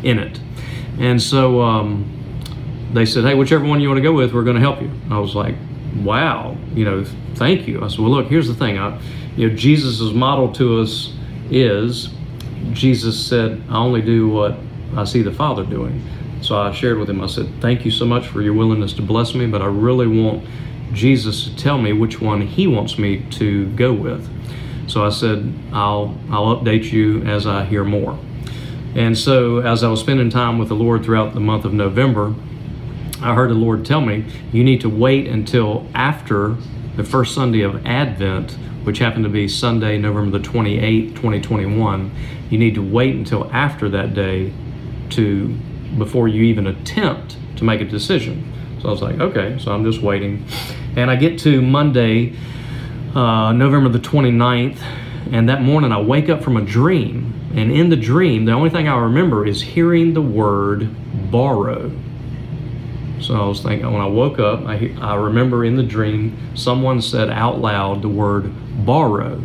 in 0.03 0.19
it. 0.19 0.41
And 0.99 1.23
so 1.23 1.61
um, 1.61 2.20
they 2.93 3.07
said, 3.07 3.25
hey, 3.25 3.35
whichever 3.35 3.65
one 3.65 3.81
you 3.81 3.89
want 3.89 3.99
to 3.99 4.03
go 4.03 4.13
with, 4.13 4.33
we're 4.33 4.45
going 4.45 4.57
to 4.57 4.61
help 4.61 4.81
you. 4.81 4.91
I 5.11 5.19
was 5.19 5.35
like, 5.35 5.55
wow, 6.03 6.57
you 6.75 6.85
know, 6.85 7.05
thank 7.35 7.69
you. 7.69 7.83
I 7.83 7.89
said, 7.89 8.01
well, 8.01 8.11
look, 8.11 8.27
here's 8.27 8.49
the 8.49 8.55
thing. 8.55 8.79
I, 8.79 9.01
you 9.37 9.49
know, 9.49 9.55
Jesus' 9.55 10.13
model 10.13 10.53
to 10.55 10.81
us 10.81 11.13
is 11.51 12.11
Jesus 12.73 13.25
said, 13.25 13.63
I 13.69 13.77
only 13.77 14.03
do 14.03 14.29
what 14.29 14.57
I 14.97 15.05
see 15.05 15.23
the 15.23 15.33
Father 15.33 15.65
doing. 15.65 16.03
So 16.43 16.59
I 16.59 16.73
shared 16.73 16.99
with 16.99 17.09
him, 17.09 17.21
I 17.21 17.27
said, 17.27 17.49
Thank 17.61 17.85
you 17.85 17.91
so 17.91 18.07
much 18.07 18.27
for 18.27 18.41
your 18.41 18.55
willingness 18.55 18.93
to 18.95 19.03
bless 19.03 19.35
me, 19.35 19.47
but 19.47 19.61
I 19.61 19.67
really 19.67 20.07
want 20.07 20.47
Jesus 20.93 21.45
to 21.45 21.57
tell 21.57 21.79
me 21.79 21.93
which 21.93 22.21
one 22.21 22.41
he 22.41 22.67
wants 22.67 22.99
me 22.99 23.25
to 23.33 23.71
go 23.75 23.93
with. 23.93 24.29
So 24.89 25.05
I 25.05 25.11
said, 25.11 25.53
I'll, 25.73 26.19
I'll 26.31 26.57
update 26.57 26.91
you 26.91 27.23
as 27.23 27.47
I 27.47 27.65
hear 27.65 27.85
more. 27.85 28.19
And 28.95 29.17
so 29.17 29.59
as 29.59 29.85
I 29.85 29.89
was 29.89 30.01
spending 30.01 30.31
time 30.31 30.59
with 30.59 30.69
the 30.69 30.75
Lord 30.75 31.05
throughout 31.05 31.35
the 31.35 31.41
month 31.41 31.65
of 31.65 31.73
November, 31.73 32.35
I 33.23 33.35
heard 33.35 33.51
the 33.51 33.55
Lord 33.55 33.85
tell 33.85 34.01
me, 34.01 34.25
You 34.53 34.65
need 34.65 34.81
to 34.83 34.89
wait 34.89 35.27
until 35.27 35.87
after 35.95 36.57
the 36.97 37.05
first 37.05 37.35
Sunday 37.35 37.61
of 37.61 37.87
Advent 37.87 38.57
which 38.85 38.99
happened 38.99 39.25
to 39.25 39.31
be 39.31 39.47
Sunday, 39.47 39.99
November 39.99 40.39
the 40.39 40.45
28th, 40.45 41.11
2021, 41.11 42.11
you 42.49 42.59
need 42.59 42.75
to 42.75 42.83
wait 42.83 43.15
until 43.15 43.51
after 43.53 43.89
that 43.91 44.15
day 44.15 44.53
to 45.11 45.49
before 45.99 46.29
you 46.29 46.43
even 46.45 46.67
attempt 46.67 47.37
to 47.57 47.65
make 47.65 47.81
a 47.81 47.85
decision. 47.85 48.53
So 48.81 48.89
I 48.89 48.91
was 48.93 49.03
like, 49.03 49.21
okay, 49.21 49.59
so 49.59 49.73
I'm 49.73 49.85
just 49.85 50.01
waiting. 50.01 50.47
And 50.97 51.11
I 51.11 51.17
get 51.17 51.39
to 51.41 51.61
Monday, 51.61 52.35
uh, 53.15 53.53
November 53.53 53.91
the 53.91 53.99
29th, 53.99 54.79
and 55.33 55.49
that 55.49 55.61
morning 55.61 55.93
I 55.93 56.01
wake 56.01 56.29
up 56.29 56.43
from 56.43 56.57
a 56.57 56.63
dream. 56.63 57.35
And 57.55 57.73
in 57.73 57.91
the 57.91 57.97
dream, 57.97 58.45
the 58.45 58.53
only 58.53 58.71
thing 58.71 58.89
I 58.89 58.99
remember 58.99 59.45
is 59.45 59.61
hearing 59.61 60.15
the 60.15 60.23
word 60.23 60.89
borrow. 61.31 61.91
So 63.21 63.35
I 63.35 63.47
was 63.47 63.63
thinking, 63.63 63.91
when 63.93 64.01
I 64.01 64.07
woke 64.07 64.39
up, 64.39 64.65
I, 64.67 64.95
I 65.01 65.15
remember 65.15 65.65
in 65.65 65.77
the 65.77 65.83
dream, 65.83 66.57
someone 66.57 67.03
said 67.03 67.31
out 67.31 67.61
loud 67.61 68.03
the 68.03 68.09
word 68.09 68.53
borrow. 68.85 69.43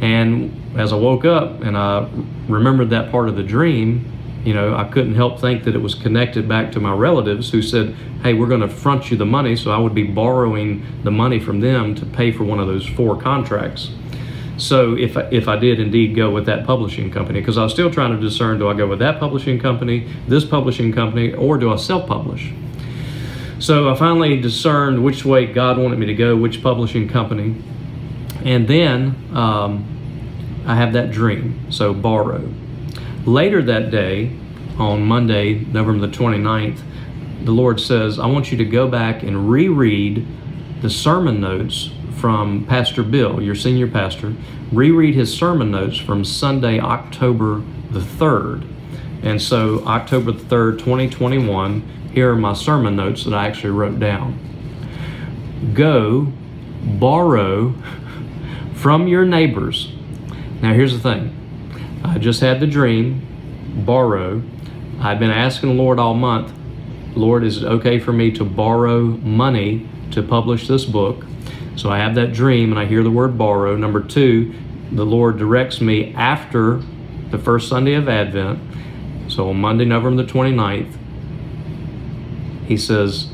And 0.00 0.78
as 0.78 0.92
I 0.92 0.96
woke 0.96 1.24
up 1.24 1.62
and 1.62 1.76
I 1.76 2.08
remembered 2.48 2.90
that 2.90 3.10
part 3.10 3.28
of 3.28 3.36
the 3.36 3.42
dream, 3.42 4.10
you 4.44 4.54
know, 4.54 4.74
I 4.74 4.84
couldn't 4.84 5.14
help 5.14 5.40
think 5.40 5.64
that 5.64 5.74
it 5.74 5.78
was 5.78 5.94
connected 5.94 6.48
back 6.48 6.72
to 6.72 6.80
my 6.80 6.92
relatives 6.92 7.50
who 7.50 7.62
said, 7.62 7.94
hey, 8.22 8.34
we're 8.34 8.48
going 8.48 8.60
to 8.60 8.68
front 8.68 9.10
you 9.10 9.16
the 9.16 9.26
money. 9.26 9.54
So 9.56 9.70
I 9.70 9.78
would 9.78 9.94
be 9.94 10.04
borrowing 10.04 10.84
the 11.04 11.10
money 11.10 11.38
from 11.38 11.60
them 11.60 11.94
to 11.96 12.06
pay 12.06 12.32
for 12.32 12.44
one 12.44 12.58
of 12.58 12.66
those 12.66 12.86
four 12.86 13.20
contracts. 13.20 13.90
So 14.62 14.96
if 14.96 15.16
I, 15.16 15.22
if 15.32 15.48
I 15.48 15.56
did 15.56 15.80
indeed 15.80 16.14
go 16.14 16.30
with 16.30 16.46
that 16.46 16.64
publishing 16.64 17.10
company, 17.10 17.40
because 17.40 17.58
I 17.58 17.64
was 17.64 17.72
still 17.72 17.90
trying 17.90 18.12
to 18.12 18.20
discern, 18.20 18.60
do 18.60 18.68
I 18.68 18.74
go 18.74 18.86
with 18.86 19.00
that 19.00 19.18
publishing 19.18 19.58
company, 19.58 20.08
this 20.28 20.44
publishing 20.44 20.92
company, 20.92 21.32
or 21.32 21.58
do 21.58 21.72
I 21.72 21.76
self-publish? 21.76 22.52
So 23.58 23.90
I 23.90 23.96
finally 23.96 24.40
discerned 24.40 25.02
which 25.02 25.24
way 25.24 25.46
God 25.46 25.78
wanted 25.78 25.98
me 25.98 26.06
to 26.06 26.14
go, 26.14 26.36
which 26.36 26.62
publishing 26.62 27.08
company, 27.08 27.60
and 28.44 28.68
then 28.68 29.16
um, 29.34 30.62
I 30.64 30.76
have 30.76 30.92
that 30.92 31.10
dream. 31.10 31.72
So 31.72 31.92
borrow. 31.92 32.48
Later 33.26 33.62
that 33.62 33.90
day, 33.90 34.30
on 34.78 35.02
Monday, 35.02 35.54
November 35.54 36.06
the 36.06 36.16
29th, 36.16 36.80
the 37.44 37.52
Lord 37.52 37.80
says, 37.80 38.20
I 38.20 38.26
want 38.26 38.52
you 38.52 38.58
to 38.58 38.64
go 38.64 38.86
back 38.86 39.24
and 39.24 39.50
reread 39.50 40.24
the 40.82 40.90
sermon 40.90 41.40
notes 41.40 41.90
from 42.18 42.64
Pastor 42.66 43.02
Bill, 43.02 43.42
your 43.42 43.54
senior 43.54 43.88
pastor, 43.88 44.34
reread 44.70 45.14
his 45.14 45.32
sermon 45.32 45.70
notes 45.70 45.98
from 45.98 46.24
Sunday, 46.24 46.78
October 46.80 47.62
the 47.90 48.00
3rd. 48.00 48.68
And 49.22 49.40
so, 49.40 49.84
October 49.86 50.32
the 50.32 50.44
3rd, 50.44 50.78
2021, 50.78 51.80
here 52.12 52.32
are 52.32 52.36
my 52.36 52.54
sermon 52.54 52.96
notes 52.96 53.24
that 53.24 53.34
I 53.34 53.46
actually 53.46 53.70
wrote 53.70 53.98
down. 53.98 54.38
Go 55.74 56.32
borrow 56.82 57.74
from 58.74 59.06
your 59.06 59.24
neighbors. 59.24 59.92
Now, 60.60 60.74
here's 60.74 60.92
the 60.92 60.98
thing 60.98 61.36
I 62.04 62.18
just 62.18 62.40
had 62.40 62.60
the 62.60 62.66
dream, 62.66 63.84
borrow. 63.86 64.42
I've 65.00 65.18
been 65.18 65.30
asking 65.30 65.70
the 65.70 65.82
Lord 65.82 65.98
all 65.98 66.14
month, 66.14 66.52
Lord, 67.14 67.44
is 67.44 67.62
it 67.62 67.66
okay 67.66 67.98
for 67.98 68.12
me 68.12 68.30
to 68.32 68.44
borrow 68.44 69.02
money 69.02 69.88
to 70.12 70.22
publish 70.22 70.66
this 70.66 70.84
book? 70.84 71.24
So 71.76 71.90
I 71.90 71.98
have 71.98 72.14
that 72.16 72.32
dream 72.32 72.70
and 72.70 72.78
I 72.78 72.86
hear 72.86 73.02
the 73.02 73.10
word 73.10 73.38
borrow. 73.38 73.76
Number 73.76 74.00
two, 74.00 74.54
the 74.90 75.06
Lord 75.06 75.38
directs 75.38 75.80
me 75.80 76.14
after 76.14 76.82
the 77.30 77.38
first 77.38 77.68
Sunday 77.68 77.94
of 77.94 78.08
Advent. 78.08 78.60
So 79.28 79.48
on 79.48 79.60
Monday, 79.60 79.84
November 79.84 80.22
the 80.22 80.30
29th, 80.30 80.94
He 82.66 82.76
says, 82.76 83.28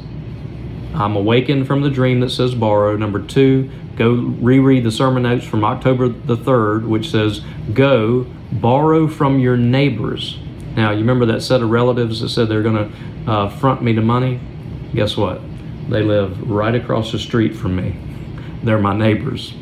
I'm 0.95 1.17
awakened 1.17 1.67
from 1.67 1.83
the 1.83 1.91
dream 1.91 2.21
that 2.21 2.31
says 2.31 2.55
borrow. 2.55 2.97
Number 2.97 3.21
two, 3.21 3.71
go 3.97 4.13
reread 4.13 4.85
the 4.85 4.93
sermon 4.93 5.25
notes 5.25 5.45
from 5.45 5.65
October 5.65 6.09
the 6.09 6.37
3rd, 6.37 6.87
which 6.87 7.11
says, 7.11 7.41
Go 7.75 8.27
borrow 8.53 9.09
from 9.09 9.39
your 9.39 9.57
neighbors. 9.57 10.39
Now, 10.77 10.93
you 10.93 10.99
remember 10.99 11.27
that 11.27 11.43
set 11.43 11.61
of 11.61 11.71
relatives 11.71 12.21
that 12.21 12.29
said 12.29 12.49
they're 12.49 12.63
going 12.63 12.93
to 12.93 13.31
uh, 13.31 13.49
front 13.49 13.83
me 13.83 13.93
the 13.93 14.01
money? 14.01 14.41
Guess 14.95 15.17
what? 15.17 15.41
They 15.89 16.03
live 16.03 16.49
right 16.49 16.75
across 16.75 17.13
the 17.13 17.19
street 17.19 17.57
from 17.57 17.77
me. 17.77 17.97
They're 18.63 18.79
my 18.79 18.97
neighbors. 18.97 19.55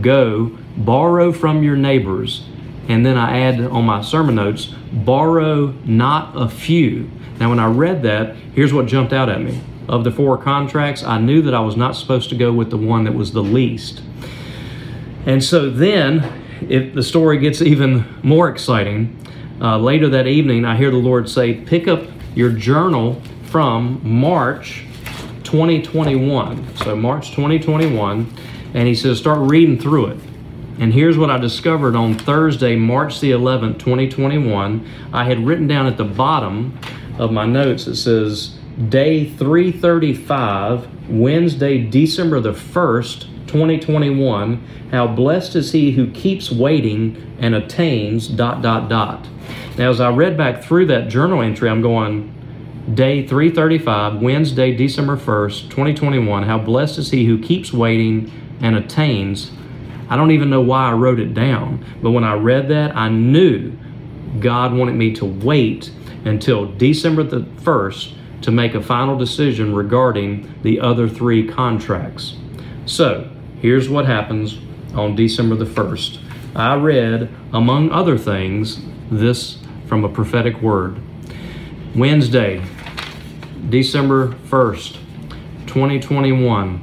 Go 0.00 0.56
borrow 0.76 1.32
from 1.32 1.62
your 1.62 1.76
neighbors. 1.76 2.44
And 2.88 3.04
then 3.04 3.18
I 3.18 3.40
add 3.40 3.60
on 3.60 3.84
my 3.84 4.00
sermon 4.00 4.36
notes, 4.36 4.66
borrow 4.92 5.74
not 5.84 6.40
a 6.40 6.48
few. 6.48 7.10
Now, 7.38 7.50
when 7.50 7.58
I 7.58 7.66
read 7.66 8.02
that, 8.02 8.34
here's 8.54 8.72
what 8.72 8.86
jumped 8.86 9.12
out 9.12 9.28
at 9.28 9.40
me. 9.42 9.60
Of 9.88 10.04
the 10.04 10.10
four 10.10 10.38
contracts, 10.38 11.02
I 11.02 11.18
knew 11.18 11.42
that 11.42 11.54
I 11.54 11.60
was 11.60 11.76
not 11.76 11.96
supposed 11.96 12.28
to 12.30 12.34
go 12.34 12.52
with 12.52 12.70
the 12.70 12.76
one 12.76 13.04
that 13.04 13.14
was 13.14 13.32
the 13.32 13.42
least. 13.42 14.02
And 15.26 15.42
so 15.44 15.70
then, 15.70 16.44
if 16.68 16.94
the 16.94 17.02
story 17.02 17.38
gets 17.38 17.60
even 17.60 18.04
more 18.22 18.48
exciting, 18.48 19.16
uh, 19.60 19.78
later 19.78 20.08
that 20.08 20.26
evening, 20.26 20.64
I 20.64 20.76
hear 20.76 20.90
the 20.90 20.96
Lord 20.96 21.28
say, 21.28 21.54
Pick 21.54 21.88
up 21.88 22.04
your 22.34 22.50
journal 22.50 23.20
from 23.44 24.00
March 24.02 24.84
2021. 25.48 26.76
So, 26.76 26.94
March 26.94 27.30
2021. 27.30 28.30
And 28.74 28.86
he 28.86 28.94
says, 28.94 29.18
Start 29.18 29.50
reading 29.50 29.78
through 29.78 30.08
it. 30.08 30.20
And 30.78 30.92
here's 30.92 31.16
what 31.16 31.30
I 31.30 31.38
discovered 31.38 31.96
on 31.96 32.18
Thursday, 32.18 32.76
March 32.76 33.20
the 33.20 33.30
11th, 33.30 33.78
2021. 33.78 34.86
I 35.12 35.24
had 35.24 35.46
written 35.46 35.66
down 35.66 35.86
at 35.86 35.96
the 35.96 36.04
bottom 36.04 36.78
of 37.18 37.32
my 37.32 37.46
notes, 37.46 37.86
it 37.86 37.96
says, 37.96 38.58
Day 38.90 39.24
335, 39.24 41.10
Wednesday, 41.10 41.82
December 41.82 42.40
the 42.40 42.52
1st, 42.52 43.22
2021. 43.46 44.88
How 44.90 45.06
blessed 45.06 45.56
is 45.56 45.72
he 45.72 45.92
who 45.92 46.10
keeps 46.10 46.52
waiting 46.52 47.36
and 47.40 47.54
attains, 47.54 48.28
dot, 48.28 48.60
dot, 48.60 48.90
dot. 48.90 49.26
Now, 49.78 49.88
as 49.88 50.00
I 50.00 50.10
read 50.10 50.36
back 50.36 50.62
through 50.62 50.86
that 50.86 51.08
journal 51.08 51.40
entry, 51.40 51.70
I'm 51.70 51.80
going, 51.80 52.34
Day 52.94 53.26
335, 53.26 54.22
Wednesday, 54.22 54.74
December 54.74 55.16
1st, 55.16 55.64
2021. 55.64 56.44
How 56.44 56.58
blessed 56.58 56.96
is 56.96 57.10
he 57.10 57.26
who 57.26 57.38
keeps 57.38 57.70
waiting 57.70 58.32
and 58.60 58.76
attains. 58.76 59.50
I 60.08 60.16
don't 60.16 60.30
even 60.30 60.48
know 60.48 60.62
why 60.62 60.88
I 60.88 60.92
wrote 60.92 61.20
it 61.20 61.34
down, 61.34 61.84
but 62.02 62.12
when 62.12 62.24
I 62.24 62.32
read 62.34 62.68
that, 62.68 62.96
I 62.96 63.10
knew 63.10 63.76
God 64.40 64.72
wanted 64.72 64.94
me 64.94 65.12
to 65.16 65.26
wait 65.26 65.90
until 66.24 66.64
December 66.64 67.24
the 67.24 67.40
1st 67.40 68.14
to 68.42 68.50
make 68.50 68.74
a 68.74 68.82
final 68.82 69.18
decision 69.18 69.74
regarding 69.74 70.54
the 70.62 70.80
other 70.80 71.08
three 71.08 71.46
contracts. 71.46 72.36
So, 72.86 73.30
here's 73.60 73.90
what 73.90 74.06
happens 74.06 74.58
on 74.94 75.14
December 75.14 75.56
the 75.56 75.66
1st. 75.66 76.20
I 76.56 76.74
read, 76.76 77.28
among 77.52 77.90
other 77.90 78.16
things, 78.16 78.80
this 79.10 79.58
from 79.86 80.04
a 80.04 80.08
prophetic 80.08 80.62
word. 80.62 81.02
Wednesday, 81.94 82.62
December 83.68 84.28
1st, 84.48 84.94
2021. 85.66 86.82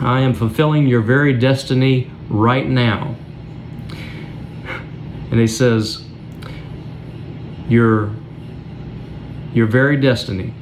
I 0.00 0.20
am 0.20 0.34
fulfilling 0.34 0.86
your 0.86 1.00
very 1.00 1.32
destiny 1.32 2.10
right 2.28 2.68
now. 2.68 3.16
And 5.30 5.40
he 5.40 5.46
says, 5.46 6.04
Your 7.68 8.12
your 9.54 9.66
very 9.66 9.96
destiny. 9.96 10.52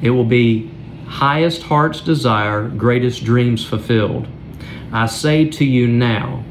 It 0.00 0.10
will 0.10 0.24
be 0.24 0.70
highest 1.06 1.62
heart's 1.64 2.00
desire, 2.00 2.68
greatest 2.68 3.24
dreams 3.24 3.64
fulfilled. 3.64 4.28
I 4.92 5.06
say 5.06 5.48
to 5.50 5.64
you 5.64 5.88
now, 5.88 6.44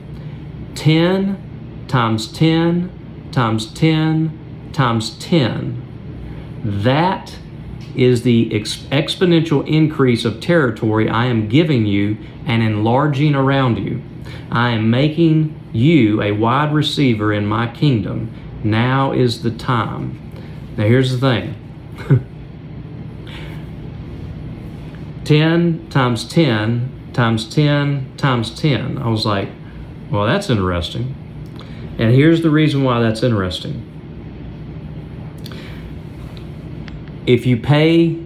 10 0.75 1.85
times 1.87 2.31
10 2.31 3.29
times 3.31 3.67
10 3.73 4.69
times 4.73 5.17
10. 5.19 5.81
That 6.83 7.37
is 7.97 8.23
the 8.23 8.53
ex- 8.53 8.77
exponential 8.91 9.67
increase 9.67 10.25
of 10.25 10.39
territory 10.39 11.09
I 11.09 11.25
am 11.25 11.47
giving 11.47 11.85
you 11.85 12.17
and 12.45 12.61
enlarging 12.61 13.35
around 13.35 13.77
you. 13.77 14.01
I 14.51 14.71
am 14.71 14.89
making 14.89 15.59
you 15.73 16.21
a 16.21 16.31
wide 16.31 16.73
receiver 16.73 17.33
in 17.33 17.45
my 17.45 17.67
kingdom. 17.67 18.31
Now 18.63 19.11
is 19.11 19.43
the 19.43 19.51
time. 19.51 20.21
Now, 20.77 20.85
here's 20.85 21.11
the 21.11 21.19
thing 21.19 21.55
10 25.25 25.89
times 25.89 26.27
10 26.27 27.11
times 27.13 27.47
10 27.47 28.17
times 28.17 28.59
10. 28.59 28.97
I 28.97 29.07
was 29.07 29.25
like, 29.25 29.49
well, 30.11 30.25
that's 30.25 30.49
interesting. 30.49 31.15
And 31.97 32.13
here's 32.13 32.41
the 32.41 32.49
reason 32.49 32.83
why 32.83 32.99
that's 32.99 33.23
interesting. 33.23 33.94
If 37.25 37.45
you 37.45 37.57
pay 37.57 38.23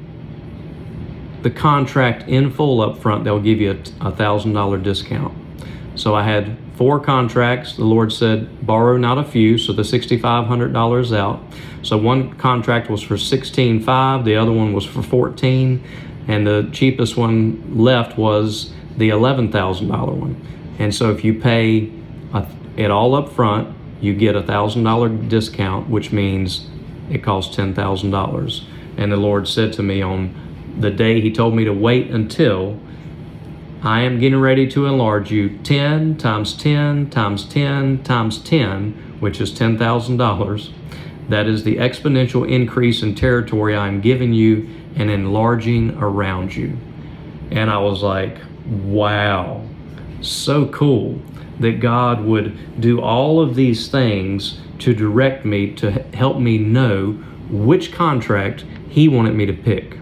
the 1.41 1.49
contract 1.49 2.27
in 2.27 2.51
full 2.51 2.81
up 2.81 2.97
front, 2.97 3.23
they'll 3.23 3.39
give 3.39 3.61
you 3.61 3.81
a 4.01 4.11
thousand 4.11 4.53
dollar 4.53 4.77
discount. 4.77 5.33
So 5.95 6.15
I 6.15 6.23
had 6.23 6.57
four 6.75 6.99
contracts. 6.99 7.75
The 7.75 7.85
Lord 7.85 8.11
said, 8.11 8.65
borrow 8.65 8.97
not 8.97 9.17
a 9.17 9.23
few, 9.23 9.57
so 9.57 9.73
the 9.73 9.83
sixty-five 9.83 10.47
hundred 10.47 10.73
dollars 10.73 11.13
out. 11.13 11.41
So 11.81 11.97
one 11.97 12.33
contract 12.33 12.89
was 12.89 13.01
for 13.01 13.17
sixteen 13.17 13.81
five, 13.81 14.25
the 14.25 14.35
other 14.35 14.51
one 14.51 14.73
was 14.73 14.85
for 14.85 15.01
fourteen, 15.01 15.81
and 16.27 16.45
the 16.45 16.69
cheapest 16.73 17.15
one 17.15 17.77
left 17.77 18.17
was 18.17 18.73
the 18.97 19.09
eleven 19.09 19.49
thousand 19.49 19.87
dollar 19.87 20.13
one. 20.13 20.35
And 20.77 20.93
so 20.93 21.11
if 21.11 21.23
you 21.23 21.39
pay 21.39 21.89
it 22.75 22.91
all 22.91 23.15
up 23.15 23.31
front, 23.31 23.75
you 24.01 24.13
get 24.13 24.35
a 24.35 24.43
thousand 24.43 24.83
dollar 24.83 25.09
discount, 25.09 25.89
which 25.89 26.11
means 26.11 26.67
it 27.09 27.23
costs 27.23 27.55
ten 27.55 27.73
thousand 27.73 28.11
dollars. 28.11 28.65
And 28.99 29.13
the 29.13 29.17
Lord 29.17 29.47
said 29.47 29.71
to 29.73 29.81
me 29.81 30.01
on 30.01 30.35
the 30.77 30.91
day 30.91 31.21
He 31.21 31.31
told 31.31 31.55
me 31.55 31.63
to 31.63 31.71
wait 31.71 32.11
until 32.11 32.77
I 33.81 34.01
am 34.01 34.19
getting 34.19 34.41
ready 34.41 34.67
to 34.71 34.87
enlarge 34.87 35.31
you 35.31 35.57
10 35.59 36.17
times 36.17 36.53
10 36.53 37.09
times 37.09 37.45
10 37.45 38.03
times 38.03 38.39
10, 38.39 39.17
which 39.21 39.39
is 39.39 39.53
$10,000. 39.53 40.73
That 41.29 41.47
is 41.47 41.63
the 41.63 41.77
exponential 41.77 42.47
increase 42.49 43.01
in 43.01 43.15
territory 43.15 43.73
I 43.73 43.87
am 43.87 44.01
giving 44.01 44.33
you 44.33 44.67
and 44.97 45.09
enlarging 45.09 45.97
around 45.97 46.53
you. 46.53 46.77
And 47.51 47.71
I 47.71 47.77
was 47.77 48.03
like, 48.03 48.37
wow, 48.65 49.65
so 50.19 50.67
cool 50.67 51.21
that 51.61 51.79
God 51.79 52.25
would 52.25 52.81
do 52.81 52.99
all 52.99 53.39
of 53.39 53.55
these 53.55 53.87
things 53.87 54.59
to 54.79 54.93
direct 54.93 55.45
me 55.45 55.73
to 55.75 55.89
help 56.13 56.37
me 56.37 56.57
know 56.57 57.13
which 57.49 57.93
contract 57.93 58.65
He 58.89 59.07
wanted 59.07 59.35
me 59.35 59.45
to 59.45 59.53
pick. 59.53 59.97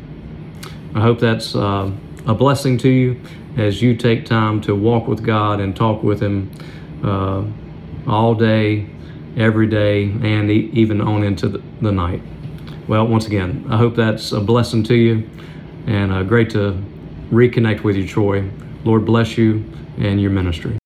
I 0.95 1.01
hope 1.01 1.19
that's 1.19 1.55
uh, 1.55 1.91
a 2.25 2.33
blessing 2.33 2.77
to 2.79 2.89
you 2.89 3.21
as 3.57 3.81
you 3.81 3.95
take 3.95 4.25
time 4.25 4.61
to 4.61 4.75
walk 4.75 5.07
with 5.07 5.23
God 5.23 5.59
and 5.59 5.75
talk 5.75 6.03
with 6.03 6.21
Him 6.21 6.51
uh, 7.03 7.43
all 8.07 8.33
day, 8.33 8.89
every 9.35 9.67
day, 9.67 10.03
and 10.03 10.49
e- 10.49 10.69
even 10.73 11.01
on 11.01 11.23
into 11.23 11.49
the, 11.49 11.61
the, 11.81 11.91
night. 11.91 12.21
Well, 12.87 13.07
once 13.07 13.27
again, 13.27 13.65
I 13.69 13.77
hope 13.77 13.95
that's 13.95 14.31
a 14.31 14.39
blessing 14.39 14.83
to 14.85 14.95
you 14.95 15.29
and 15.85 16.11
uh, 16.11 16.23
great 16.23 16.49
to 16.51 16.81
reconnect 17.29 17.83
with 17.83 17.95
you, 17.95 18.07
Troy. 18.07 18.49
Lord 18.83 19.05
bless 19.05 19.37
you 19.37 19.65
and 19.97 20.21
your 20.21 20.31
ministry. 20.31 20.77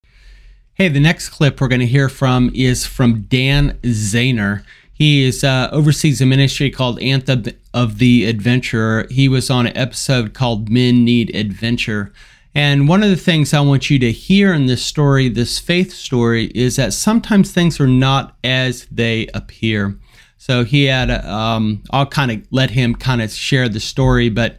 Hey, 0.74 0.88
the 0.88 1.00
next 1.00 1.30
clip 1.30 1.62
we're 1.62 1.68
going 1.68 1.82
to 1.82 1.86
hear 1.88 2.10
from 2.10 2.52
is 2.56 2.86
from 2.86 3.22
Dan 3.24 3.78
Zahner. 3.84 4.64
He 4.92 5.24
is 5.24 5.44
uh, 5.44 5.70
oversees 5.72 6.22
a 6.22 6.26
ministry 6.26 6.70
called 6.70 7.00
Anthem 7.02 7.44
of 7.74 7.98
the 7.98 8.26
Adventurer. 8.26 9.08
He 9.10 9.28
was 9.28 9.50
on 9.50 9.68
an 9.68 9.78
episode 9.78 10.34
called 10.34 10.70
Men 10.70 11.06
Need 11.06 11.36
Adventure. 11.36 12.12
And 12.54 12.88
one 12.88 13.02
of 13.02 13.10
the 13.10 13.16
things 13.16 13.54
I 13.54 13.62
want 13.62 13.90
you 13.90 13.98
to 14.00 14.12
hear 14.12 14.54
in 14.54 14.66
this 14.66 14.84
story, 14.84 15.30
this 15.30 15.58
faith 15.58 15.94
story, 15.94 16.48
is 16.48 16.76
that 16.76 16.94
sometimes 16.94 17.52
things 17.52 17.80
are 17.80 17.88
not 17.88 18.36
as 18.44 18.88
they 18.92 19.28
appear. 19.34 19.98
So 20.38 20.66
he 20.66 20.86
had, 20.86 21.10
a, 21.10 21.32
um, 21.32 21.84
I'll 21.92 22.08
kind 22.08 22.32
of 22.32 22.42
let 22.52 22.72
him 22.72 22.96
kind 22.96 23.22
of 23.22 23.32
share 23.32 23.70
the 23.70 23.80
story, 23.80 24.30
but 24.30 24.58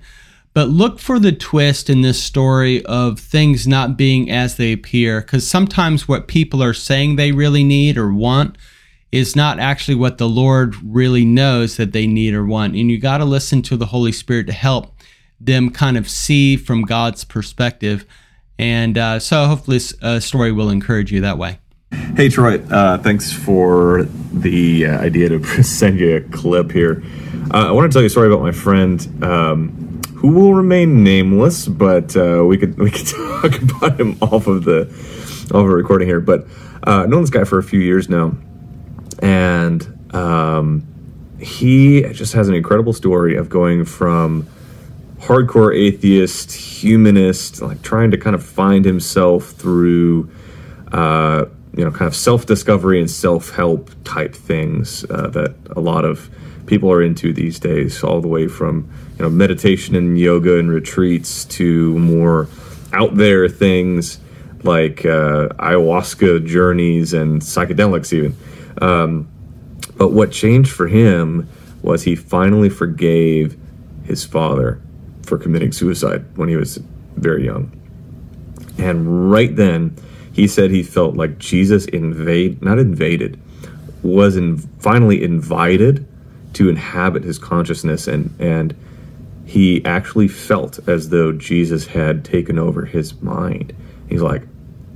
but 0.54 0.68
look 0.68 0.98
for 0.98 1.18
the 1.18 1.32
twist 1.32 1.88
in 1.88 2.02
this 2.02 2.22
story 2.22 2.84
of 2.84 3.18
things 3.18 3.66
not 3.66 3.96
being 3.96 4.30
as 4.30 4.56
they 4.56 4.72
appear, 4.72 5.22
because 5.22 5.48
sometimes 5.48 6.06
what 6.06 6.28
people 6.28 6.62
are 6.62 6.74
saying 6.74 7.16
they 7.16 7.32
really 7.32 7.64
need 7.64 7.96
or 7.96 8.12
want 8.12 8.58
is 9.12 9.36
not 9.36 9.60
actually 9.60 9.94
what 9.94 10.16
the 10.18 10.28
Lord 10.28 10.74
really 10.82 11.24
knows 11.24 11.76
that 11.76 11.92
they 11.92 12.06
need 12.06 12.34
or 12.34 12.44
want. 12.44 12.74
And 12.74 12.90
you 12.90 12.98
got 12.98 13.18
to 13.18 13.26
listen 13.26 13.60
to 13.62 13.76
the 13.76 13.86
Holy 13.86 14.10
Spirit 14.10 14.46
to 14.46 14.52
help 14.52 14.96
them 15.38 15.70
kind 15.70 15.98
of 15.98 16.08
see 16.08 16.56
from 16.56 16.82
God's 16.82 17.24
perspective. 17.24 18.06
And 18.58 18.96
uh, 18.96 19.18
so 19.18 19.46
hopefully 19.46 19.76
this 19.76 19.94
uh, 20.02 20.18
story 20.18 20.50
will 20.50 20.70
encourage 20.70 21.12
you 21.12 21.20
that 21.20 21.36
way. 21.36 21.58
Hey, 22.16 22.30
Troy. 22.30 22.58
Uh, 22.70 22.96
thanks 22.98 23.30
for 23.30 24.04
the 24.32 24.86
uh, 24.86 24.98
idea 24.98 25.28
to 25.28 25.62
send 25.62 26.00
you 26.00 26.16
a 26.16 26.20
clip 26.20 26.72
here. 26.72 27.02
Uh, 27.52 27.68
I 27.68 27.70
want 27.72 27.90
to 27.90 27.94
tell 27.94 28.02
you 28.02 28.06
a 28.06 28.10
story 28.10 28.28
about 28.28 28.42
my 28.42 28.52
friend. 28.52 29.22
Um, 29.22 29.92
who 30.22 30.28
will 30.28 30.54
remain 30.54 31.02
nameless, 31.02 31.66
but 31.66 32.16
uh, 32.16 32.44
we 32.46 32.56
could 32.56 32.78
we 32.78 32.92
could 32.92 33.06
talk 33.42 33.60
about 33.60 33.98
him 33.98 34.16
off 34.22 34.46
of 34.46 34.62
the 34.62 34.82
off 35.50 35.50
of 35.50 35.64
a 35.64 35.74
recording 35.74 36.06
here. 36.06 36.20
But 36.20 36.46
uh, 36.84 37.06
known 37.06 37.22
this 37.22 37.30
guy 37.30 37.42
for 37.42 37.58
a 37.58 37.62
few 37.62 37.80
years 37.80 38.08
now, 38.08 38.32
and 39.22 40.14
um, 40.14 40.84
he 41.40 42.02
just 42.12 42.34
has 42.34 42.48
an 42.48 42.54
incredible 42.54 42.92
story 42.92 43.36
of 43.36 43.48
going 43.48 43.84
from 43.84 44.46
hardcore 45.20 45.74
atheist, 45.74 46.52
humanist, 46.52 47.62
like 47.62 47.80
trying 47.82 48.10
to 48.10 48.18
kind 48.18 48.34
of 48.34 48.44
find 48.44 48.84
himself 48.84 49.50
through. 49.52 50.30
Uh, 50.90 51.46
you 51.74 51.82
know, 51.82 51.90
kind 51.90 52.06
of 52.06 52.14
self 52.14 52.44
discovery 52.44 53.00
and 53.00 53.10
self 53.10 53.48
help 53.50 53.90
type 54.04 54.34
things 54.34 55.06
uh, 55.08 55.28
that 55.28 55.54
a 55.74 55.80
lot 55.80 56.04
of 56.04 56.28
people 56.66 56.92
are 56.92 57.02
into 57.02 57.32
these 57.32 57.58
days, 57.58 58.04
all 58.04 58.20
the 58.20 58.28
way 58.28 58.46
from 58.46 58.92
you 59.16 59.24
know 59.24 59.30
meditation 59.30 59.94
and 59.96 60.18
yoga 60.18 60.58
and 60.58 60.70
retreats 60.70 61.46
to 61.46 61.98
more 61.98 62.46
out 62.92 63.16
there 63.16 63.48
things 63.48 64.18
like 64.64 65.06
uh, 65.06 65.48
ayahuasca 65.58 66.46
journeys 66.46 67.14
and 67.14 67.40
psychedelics 67.40 68.12
even. 68.12 68.36
Um, 68.80 69.28
but 69.96 70.12
what 70.12 70.32
changed 70.32 70.70
for 70.70 70.88
him 70.88 71.48
was 71.82 72.02
he 72.02 72.14
finally 72.14 72.68
forgave 72.68 73.56
his 74.04 74.24
father 74.24 74.80
for 75.22 75.38
committing 75.38 75.72
suicide 75.72 76.24
when 76.36 76.48
he 76.48 76.56
was 76.56 76.78
very 77.16 77.44
young. 77.44 77.70
And 78.78 79.30
right 79.30 79.54
then, 79.54 79.96
he 80.32 80.46
said 80.46 80.70
he 80.70 80.82
felt 80.82 81.14
like 81.14 81.38
Jesus 81.38 81.84
invade, 81.86 82.62
not 82.62 82.78
invaded, 82.78 83.40
was 84.02 84.36
in, 84.36 84.58
finally 84.58 85.22
invited 85.22 86.06
to 86.54 86.68
inhabit 86.68 87.24
his 87.24 87.38
consciousness 87.38 88.06
and 88.06 88.34
and 88.38 88.74
he 89.44 89.84
actually 89.84 90.28
felt 90.28 90.78
as 90.88 91.10
though 91.10 91.32
Jesus 91.32 91.86
had 91.86 92.24
taken 92.24 92.58
over 92.58 92.86
his 92.86 93.20
mind. 93.20 93.74
He's 94.08 94.22
like, 94.22 94.42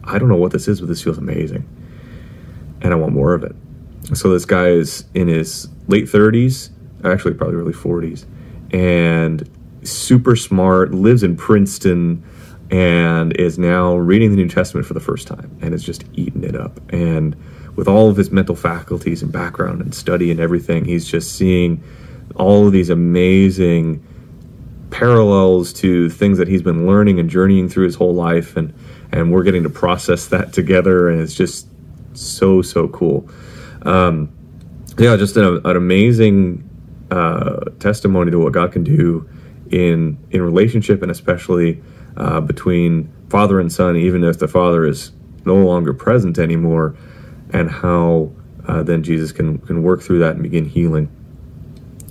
I 0.05 0.19
don't 0.19 0.29
know 0.29 0.37
what 0.37 0.53
this 0.53 0.67
is, 0.67 0.81
but 0.81 0.89
this 0.89 1.03
feels 1.03 1.19
amazing. 1.19 1.69
And 2.81 2.93
I 2.95 2.97
want 2.97 3.13
more 3.13 3.35
of 3.35 3.43
it. 3.43 3.55
So 4.15 4.31
this 4.31 4.45
guy 4.45 4.69
is 4.69 5.05
in 5.15 5.29
his 5.29 5.69
late 5.89 6.05
30s, 6.05 6.71
actually 7.05 7.35
probably 7.35 7.57
early 7.57 7.73
40s, 7.73 8.25
and 8.73 9.49
super 9.83 10.37
smart, 10.37 10.93
lives 10.93 11.23
in 11.23 11.37
Princeton, 11.37 12.25
and 12.71 13.37
is 13.37 13.59
now 13.59 13.97
reading 13.97 14.31
the 14.31 14.37
New 14.37 14.49
Testament 14.49 14.87
for 14.87 14.95
the 14.95 15.01
first 15.01 15.27
time 15.27 15.57
and 15.61 15.73
is 15.75 15.85
just 15.85 16.05
eating 16.15 16.43
it 16.45 16.57
up. 16.57 16.81
And 16.93 17.37
with 17.77 17.89
all 17.89 18.09
of 18.09 18.17
his 18.17 18.31
mental 18.31 18.57
faculties 18.57 19.23
and 19.23 19.31
background 19.31 19.81
and 19.81 19.95
study 19.95 20.31
and 20.31 20.41
everything, 20.41 20.85
he's 20.85 21.07
just 21.07 21.37
seeing 21.37 21.83
all 22.35 22.67
of 22.67 22.73
these 22.73 22.91
amazing 22.91 24.05
parallels 24.91 25.73
to 25.73 26.09
things 26.11 26.39
that 26.39 26.49
he's 26.49 26.63
been 26.63 26.87
learning 26.87 27.19
and 27.19 27.29
journeying 27.29 27.69
through 27.69 27.85
his 27.85 27.97
whole 27.97 28.15
life 28.15 28.57
and 28.57 28.73
and 29.13 29.33
we're 29.33 29.43
getting 29.43 29.63
to 29.63 29.71
process 29.71 30.27
that 30.29 30.53
together 30.53 31.09
and 31.09 31.21
it's 31.21 31.35
just 31.35 31.67
so 32.15 32.63
so 32.63 32.89
cool 32.89 33.29
um, 33.87 34.31
yeah 34.99 35.17
just 35.17 35.37
an, 35.37 35.61
an 35.65 35.77
amazing 35.77 36.63
uh, 37.11 37.61
testimony 37.79 38.31
to 38.31 38.39
what 38.39 38.53
god 38.53 38.73
can 38.73 38.85
do 38.85 39.29
in 39.71 40.19
in 40.31 40.43
relationship 40.43 41.03
and 41.03 41.11
especially 41.11 41.83
uh, 42.17 42.41
between 42.41 43.13
father 43.29 43.61
and 43.61 43.73
son 43.73 43.97
even 43.97 44.25
if 44.25 44.39
the 44.39 44.49
father 44.49 44.87
is 44.87 45.13
no 45.45 45.57
longer 45.57 45.93
present 45.93 46.39
anymore 46.39 46.97
and 47.53 47.71
how 47.71 48.31
uh, 48.69 48.83
then 48.83 49.03
Jesus 49.03 49.33
can 49.33 49.59
can 49.59 49.83
work 49.83 50.03
through 50.03 50.19
that 50.21 50.35
and 50.35 50.43
begin 50.43 50.65
healing. 50.65 51.09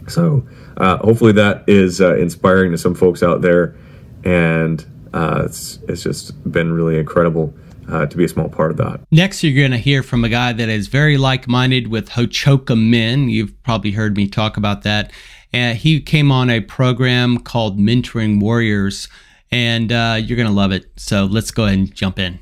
So 0.07 0.47
uh, 0.77 0.97
hopefully 0.97 1.33
that 1.33 1.63
is 1.67 1.99
uh, 1.99 2.15
inspiring 2.15 2.71
to 2.71 2.77
some 2.77 2.95
folks 2.95 3.23
out 3.23 3.41
there, 3.41 3.75
and 4.23 4.85
uh, 5.13 5.43
it's 5.45 5.79
it's 5.87 6.03
just 6.03 6.51
been 6.51 6.71
really 6.71 6.97
incredible. 6.97 7.53
Uh, 7.87 8.05
to 8.07 8.17
be 8.17 8.23
a 8.23 8.27
small 8.27 8.49
part 8.49 8.71
of 8.71 8.77
that. 8.77 8.99
Next, 9.11 9.43
you're 9.43 9.55
going 9.55 9.69
to 9.69 9.77
hear 9.77 10.01
from 10.01 10.23
a 10.23 10.29
guy 10.29 10.53
that 10.53 10.69
is 10.69 10.87
very 10.87 11.17
like 11.17 11.47
minded 11.47 11.87
with 11.89 12.09
Hochoka 12.09 12.75
Men. 12.75 13.29
You've 13.29 13.61
probably 13.61 13.91
heard 13.91 14.17
me 14.17 14.27
talk 14.27 14.57
about 14.57 14.81
that. 14.81 15.11
And 15.53 15.77
he 15.77 16.01
came 16.01 16.31
on 16.31 16.49
a 16.49 16.61
program 16.61 17.37
called 17.37 17.77
Mentoring 17.77 18.41
Warriors, 18.41 19.07
and 19.51 19.91
uh, 19.91 20.17
you're 20.19 20.35
going 20.35 20.49
to 20.49 20.53
love 20.53 20.71
it. 20.71 20.87
So 20.97 21.25
let's 21.25 21.51
go 21.51 21.65
ahead 21.65 21.77
and 21.77 21.95
jump 21.95 22.17
in. 22.17 22.39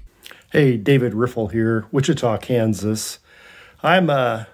Hey, 0.52 0.78
David 0.78 1.14
Riffle 1.14 1.50
here, 1.50 1.88
Wichita, 1.92 2.38
Kansas. 2.38 3.20
I'm 3.84 4.10
uh, 4.10 4.46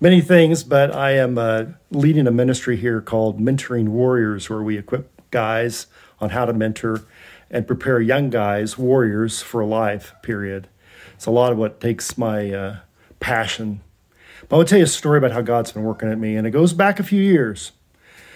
many 0.00 0.20
things, 0.20 0.64
but 0.64 0.94
I 0.94 1.12
am 1.12 1.36
uh, 1.36 1.64
leading 1.90 2.26
a 2.26 2.30
ministry 2.30 2.76
here 2.76 3.00
called 3.00 3.38
Mentoring 3.38 3.88
Warriors, 3.88 4.48
where 4.48 4.62
we 4.62 4.78
equip 4.78 5.30
guys 5.30 5.86
on 6.18 6.30
how 6.30 6.46
to 6.46 6.52
mentor 6.52 7.02
and 7.50 7.66
prepare 7.66 8.00
young 8.00 8.30
guys, 8.30 8.78
warriors, 8.78 9.42
for 9.42 9.64
life, 9.64 10.14
period. 10.22 10.68
It's 11.14 11.26
a 11.26 11.30
lot 11.30 11.52
of 11.52 11.58
what 11.58 11.80
takes 11.80 12.16
my 12.16 12.50
uh, 12.50 12.76
passion. 13.18 13.80
But 14.48 14.56
I'll 14.56 14.64
tell 14.64 14.78
you 14.78 14.84
a 14.84 14.88
story 14.88 15.18
about 15.18 15.32
how 15.32 15.42
God's 15.42 15.72
been 15.72 15.84
working 15.84 16.10
at 16.10 16.18
me, 16.18 16.36
and 16.36 16.46
it 16.46 16.50
goes 16.50 16.72
back 16.72 16.98
a 17.00 17.04
few 17.04 17.22
years. 17.22 17.72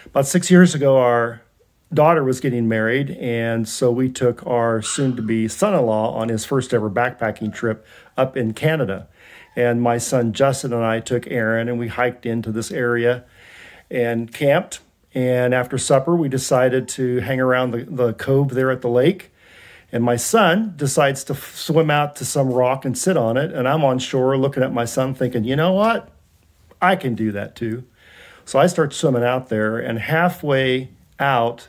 About 0.07 0.27
six 0.27 0.51
years 0.51 0.75
ago, 0.75 0.99
our 0.99 1.43
daughter 1.93 2.25
was 2.25 2.41
getting 2.41 2.69
married, 2.69 3.13
and 3.13 3.69
so 3.69 3.91
we 3.91 4.09
took 4.09 4.47
our 4.47 4.83
soon 4.83 5.17
to 5.17 5.23
be 5.23 5.49
son 5.49 5.75
in 5.75 5.87
law 5.87 6.13
on 6.15 6.29
his 6.29 6.45
first 6.45 6.75
ever 6.75 6.91
backpacking 6.91 7.55
trip 7.55 7.87
up 8.17 8.37
in 8.37 8.53
Canada. 8.53 9.09
And 9.57 9.81
my 9.81 9.99
son 9.99 10.33
Justin 10.33 10.73
and 10.73 10.85
I 10.85 11.01
took 11.01 11.27
Aaron 11.29 11.69
and 11.69 11.79
we 11.79 11.89
hiked 11.89 12.27
into 12.27 12.51
this 12.51 12.73
area 12.73 13.25
and 13.91 14.33
camped. 14.33 14.81
And 15.15 15.55
after 15.55 15.79
supper, 15.79 16.17
we 16.17 16.29
decided 16.29 16.89
to 16.89 17.21
hang 17.21 17.41
around 17.41 17.71
the, 17.71 17.85
the 17.85 18.13
cove 18.15 18.51
there 18.51 18.71
at 18.71 18.83
the 18.83 18.89
lake. 18.89 19.33
And 19.93 20.03
my 20.03 20.17
son 20.17 20.75
decides 20.77 21.23
to 21.25 21.35
f- 21.35 21.57
swim 21.57 21.89
out 21.89 22.17
to 22.17 22.25
some 22.25 22.51
rock 22.51 22.85
and 22.85 22.99
sit 22.99 23.17
on 23.17 23.37
it. 23.37 23.53
And 23.53 23.69
I'm 23.69 23.85
on 23.85 24.01
shore 24.01 24.37
looking 24.37 24.65
at 24.65 24.73
my 24.73 24.85
son, 24.85 25.15
thinking, 25.15 25.45
you 25.45 25.55
know 25.55 25.73
what? 25.73 26.11
I 26.83 26.97
can 26.97 27.15
do 27.15 27.31
that 27.33 27.55
too. 27.55 27.85
So 28.45 28.59
I 28.59 28.67
start 28.67 28.93
swimming 28.93 29.25
out 29.25 29.49
there, 29.49 29.79
and 29.79 29.99
halfway 29.99 30.91
out, 31.19 31.69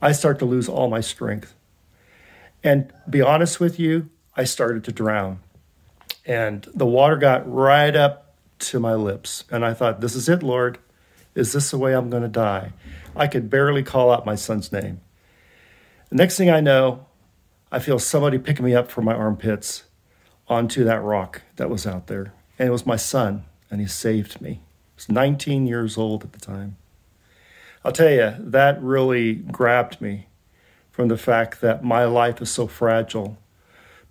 I 0.00 0.12
start 0.12 0.38
to 0.38 0.44
lose 0.44 0.68
all 0.68 0.88
my 0.88 1.00
strength. 1.00 1.54
And 2.62 2.92
be 3.08 3.22
honest 3.22 3.58
with 3.58 3.80
you, 3.80 4.08
I 4.36 4.44
started 4.44 4.84
to 4.84 4.92
drown. 4.92 5.40
And 6.24 6.68
the 6.74 6.86
water 6.86 7.16
got 7.16 7.50
right 7.50 7.94
up 7.96 8.36
to 8.58 8.78
my 8.78 8.94
lips. 8.94 9.44
And 9.50 9.64
I 9.64 9.74
thought, 9.74 10.00
this 10.00 10.14
is 10.14 10.28
it, 10.28 10.42
Lord. 10.42 10.78
Is 11.36 11.52
this 11.52 11.70
the 11.70 11.78
way 11.78 11.94
I'm 11.94 12.08
going 12.08 12.22
to 12.22 12.28
die? 12.28 12.72
I 13.14 13.26
could 13.26 13.50
barely 13.50 13.82
call 13.82 14.10
out 14.10 14.24
my 14.24 14.34
son's 14.34 14.72
name. 14.72 15.02
The 16.08 16.16
next 16.16 16.38
thing 16.38 16.48
I 16.48 16.60
know, 16.60 17.06
I 17.70 17.78
feel 17.78 17.98
somebody 17.98 18.38
picking 18.38 18.64
me 18.64 18.74
up 18.74 18.90
from 18.90 19.04
my 19.04 19.14
armpits 19.14 19.84
onto 20.48 20.82
that 20.84 21.02
rock 21.02 21.42
that 21.56 21.68
was 21.68 21.86
out 21.86 22.06
there. 22.06 22.32
And 22.58 22.68
it 22.68 22.72
was 22.72 22.86
my 22.86 22.96
son, 22.96 23.44
and 23.70 23.82
he 23.82 23.86
saved 23.86 24.40
me. 24.40 24.62
I 24.62 24.96
was 24.96 25.08
19 25.10 25.66
years 25.66 25.98
old 25.98 26.24
at 26.24 26.32
the 26.32 26.40
time. 26.40 26.78
I'll 27.84 27.92
tell 27.92 28.10
you, 28.10 28.34
that 28.38 28.82
really 28.82 29.34
grabbed 29.34 30.00
me 30.00 30.28
from 30.90 31.08
the 31.08 31.18
fact 31.18 31.60
that 31.60 31.84
my 31.84 32.06
life 32.06 32.40
is 32.40 32.50
so 32.50 32.66
fragile. 32.66 33.36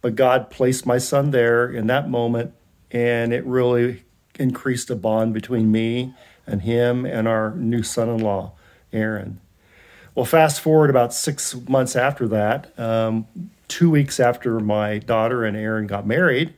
But 0.02 0.14
God 0.14 0.52
placed 0.52 0.86
my 0.86 1.00
son 1.00 1.32
there 1.32 1.68
in 1.68 1.88
that 1.88 2.08
moment, 2.08 2.54
and 2.92 3.34
it 3.34 3.44
really 3.46 4.04
increased 4.38 4.92
a 4.92 4.96
bond 4.96 5.34
between 5.34 5.72
me 5.72 6.14
and 6.48 6.62
him 6.62 7.06
and 7.06 7.28
our 7.28 7.52
new 7.52 7.84
son 7.84 8.10
in 8.10 8.20
law, 8.20 8.54
Aaron. 8.94 9.40
Well, 10.14 10.26
fast 10.26 10.62
forward 10.62 10.90
about 10.90 11.14
six 11.14 11.56
months 11.68 11.96
after 11.96 12.28
that, 12.30 12.78
um, 12.80 13.28
two 13.68 13.90
weeks 13.90 14.20
after 14.20 14.60
my 14.60 15.00
daughter 15.00 15.44
and 15.44 15.58
Aaron 15.58 15.88
got 15.88 16.08
married, 16.08 16.54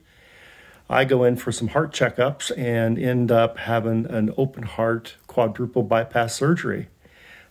I 0.90 1.06
go 1.06 1.24
in 1.24 1.36
for 1.36 1.52
some 1.52 1.70
heart 1.70 1.92
checkups 1.92 2.56
and 2.58 2.98
end 2.98 3.32
up 3.32 3.58
having 3.58 4.06
an 4.06 4.34
open 4.38 4.64
heart 4.64 5.16
quadruple 5.28 5.84
bypass 5.84 6.36
surgery. 6.36 6.88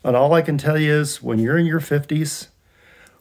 And 0.03 0.17
all 0.17 0.33
I 0.33 0.43
can 0.43 0.57
tell 0.59 0.79
you 0.79 0.93
is 0.93 1.23
when 1.23 1.39
you're 1.39 1.59
in 1.59 1.67
your 1.67 1.81
50s, 1.81 2.49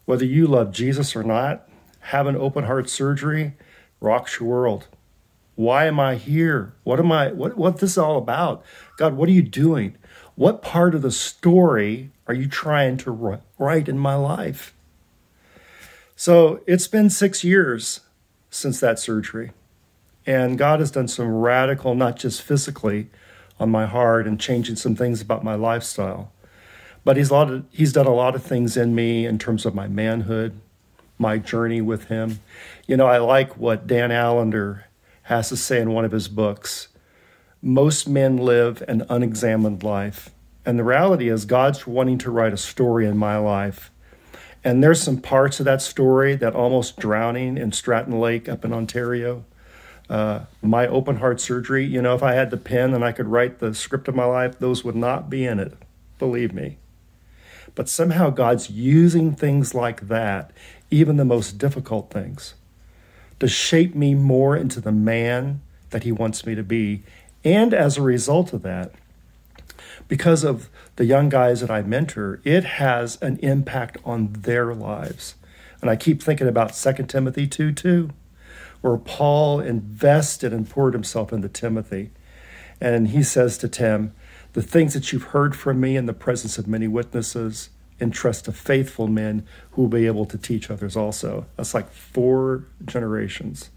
whether 0.06 0.26
you 0.26 0.48
love 0.48 0.72
Jesus 0.72 1.16
or 1.16 1.24
not, 1.24 1.68
having 2.00 2.36
open 2.36 2.66
heart 2.66 2.90
surgery 2.90 3.54
rocks 4.00 4.40
your 4.40 4.48
world. 4.48 4.88
Why 5.56 5.86
am 5.86 6.00
I 6.00 6.16
here? 6.16 6.74
What 6.84 7.00
am 7.00 7.12
I 7.12 7.32
what 7.32 7.58
what 7.58 7.78
this 7.78 7.92
is 7.92 7.98
all 7.98 8.18
about? 8.18 8.64
God, 8.98 9.14
what 9.14 9.30
are 9.30 9.34
you 9.34 9.42
doing? 9.42 9.98
What 10.36 10.62
part 10.62 10.94
of 10.94 11.02
the 11.02 11.12
story 11.12 12.12
are 12.28 12.34
you 12.34 12.48
trying 12.48 12.98
to 12.98 13.40
write 13.58 13.88
in 13.88 13.98
my 13.98 14.16
life? 14.16 14.74
So, 16.18 16.62
it's 16.66 16.88
been 16.88 17.10
6 17.10 17.44
years 17.44 18.02
since 18.50 18.80
that 18.80 19.00
surgery. 19.00 19.52
And 20.26 20.58
God 20.58 20.80
has 20.80 20.92
done 20.92 21.08
some 21.08 21.28
radical 21.28 21.94
not 21.94 22.18
just 22.18 22.42
physically 22.42 23.10
on 23.60 23.70
my 23.70 23.86
heart 23.86 24.26
and 24.26 24.40
changing 24.40 24.76
some 24.76 24.96
things 24.96 25.22
about 25.22 25.44
my 25.44 25.56
lifestyle. 25.56 26.32
But 27.04 27.18
he's, 27.18 27.30
a 27.30 27.34
lot 27.34 27.52
of, 27.52 27.66
he's 27.70 27.94
done 27.94 28.08
a 28.08 28.14
lot 28.14 28.34
of 28.34 28.44
things 28.44 28.76
in 28.76 28.96
me 28.96 29.26
in 29.26 29.38
terms 29.38 29.66
of 29.66 29.76
my 29.76 29.88
manhood, 29.88 30.60
my 31.20 31.38
journey 31.38 31.82
with 31.82 32.06
him. 32.06 32.40
You 32.88 32.98
know, 32.98 33.08
I 33.08 33.20
like 33.20 33.58
what 33.58 33.86
Dan 33.86 34.12
Allender 34.12 34.86
has 35.26 35.50
to 35.50 35.58
say 35.58 35.82
in 35.82 35.92
one 35.92 36.06
of 36.06 36.12
his 36.12 36.28
books. 36.28 36.88
Most 37.62 38.08
men 38.08 38.38
live 38.38 38.84
an 38.88 39.06
unexamined 39.10 39.82
life. 39.84 40.30
And 40.66 40.78
the 40.78 40.84
reality 40.84 41.30
is, 41.30 41.46
God's 41.46 41.88
wanting 41.88 42.18
to 42.20 42.32
write 42.32 42.54
a 42.54 42.58
story 42.58 43.08
in 43.08 43.18
my 43.18 43.38
life. 43.38 43.92
And 44.64 44.84
there's 44.84 45.02
some 45.02 45.18
parts 45.18 45.60
of 45.60 45.66
that 45.66 45.82
story 45.82 46.36
that 46.36 46.56
almost 46.56 46.98
drowning 46.98 47.58
in 47.58 47.72
Stratton 47.72 48.20
Lake 48.20 48.48
up 48.50 48.64
in 48.66 48.74
Ontario. 48.74 49.46
Uh, 50.10 50.42
my 50.62 50.88
open 50.88 51.18
heart 51.18 51.42
surgery, 51.42 51.86
you 51.86 52.02
know, 52.02 52.14
if 52.14 52.22
I 52.22 52.34
had 52.34 52.52
the 52.52 52.58
pen 52.58 52.94
and 52.94 53.04
I 53.04 53.12
could 53.12 53.28
write 53.28 53.60
the 53.60 53.74
script 53.74 54.08
of 54.08 54.16
my 54.16 54.26
life, 54.26 54.60
those 54.60 54.84
would 54.84 54.96
not 54.96 55.30
be 55.30 55.46
in 55.46 55.60
it, 55.60 55.74
believe 56.20 56.54
me. 56.54 56.78
But 57.74 57.90
somehow 57.90 58.30
God's 58.30 58.70
using 58.70 59.36
things 59.36 59.74
like 59.74 60.08
that, 60.08 60.52
even 60.92 61.18
the 61.18 61.26
most 61.26 61.58
difficult 61.58 62.12
things, 62.12 62.54
to 63.40 63.48
shape 63.48 63.96
me 63.96 64.14
more 64.16 64.56
into 64.56 64.80
the 64.80 64.92
man 64.92 65.62
that 65.90 66.04
He 66.04 66.12
wants 66.12 66.46
me 66.46 66.56
to 66.56 66.64
be. 66.64 67.04
And 67.44 67.74
as 67.74 67.98
a 67.98 68.02
result 68.02 68.54
of 68.54 68.62
that, 68.64 68.92
because 70.08 70.44
of 70.44 70.70
the 70.96 71.06
young 71.06 71.30
guys 71.30 71.62
that 71.62 71.72
I 71.72 71.82
mentor, 71.82 72.40
it 72.44 72.64
has 72.64 73.22
an 73.22 73.38
impact 73.40 73.98
on 74.06 74.34
their 74.34 74.74
lives. 74.74 75.36
And 75.82 75.90
I 75.90 75.96
keep 75.96 76.22
thinking 76.22 76.48
about 76.48 76.74
2 76.74 76.94
Timothy 77.04 77.48
2 77.48 77.72
2, 77.72 78.10
where 78.82 78.98
Paul 78.98 79.60
invested 79.60 80.54
and 80.54 80.70
poured 80.70 80.94
himself 80.94 81.34
into 81.34 81.50
Timothy. 81.50 82.12
And 82.80 83.10
he 83.10 83.24
says 83.24 83.58
to 83.60 83.68
Tim, 83.68 84.14
the 84.54 84.62
things 84.62 84.94
that 84.94 85.12
you've 85.12 85.24
heard 85.24 85.56
from 85.56 85.82
me 85.82 85.98
in 85.98 86.06
the 86.06 86.14
presence 86.14 86.58
of 86.58 86.68
many 86.68 86.88
witnesses, 86.88 87.70
entrust 88.00 88.46
to 88.46 88.52
faithful 88.52 89.08
men 89.08 89.46
who 89.72 89.84
will 89.84 89.90
be 89.90 90.06
able 90.06 90.26
to 90.26 90.38
teach 90.38 90.70
others 90.70 90.98
also. 90.98 91.46
That's 91.56 91.74
like 91.74 91.92
four 91.92 92.66
generations, 92.84 93.70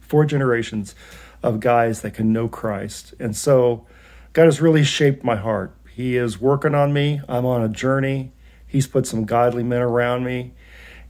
four 0.00 0.24
generations 0.24 0.94
of 1.42 1.60
guys 1.60 2.02
that 2.02 2.14
can 2.14 2.32
know 2.32 2.48
Christ. 2.48 3.14
And 3.20 3.36
so 3.36 3.86
God 4.32 4.46
has 4.46 4.60
really 4.60 4.84
shaped 4.84 5.22
my 5.24 5.36
heart. 5.36 5.74
He 5.90 6.16
is 6.16 6.40
working 6.40 6.74
on 6.74 6.92
me. 6.92 7.20
I'm 7.28 7.46
on 7.46 7.62
a 7.62 7.68
journey. 7.68 8.32
He's 8.66 8.86
put 8.86 9.06
some 9.06 9.24
godly 9.24 9.62
men 9.62 9.80
around 9.80 10.24
me. 10.24 10.52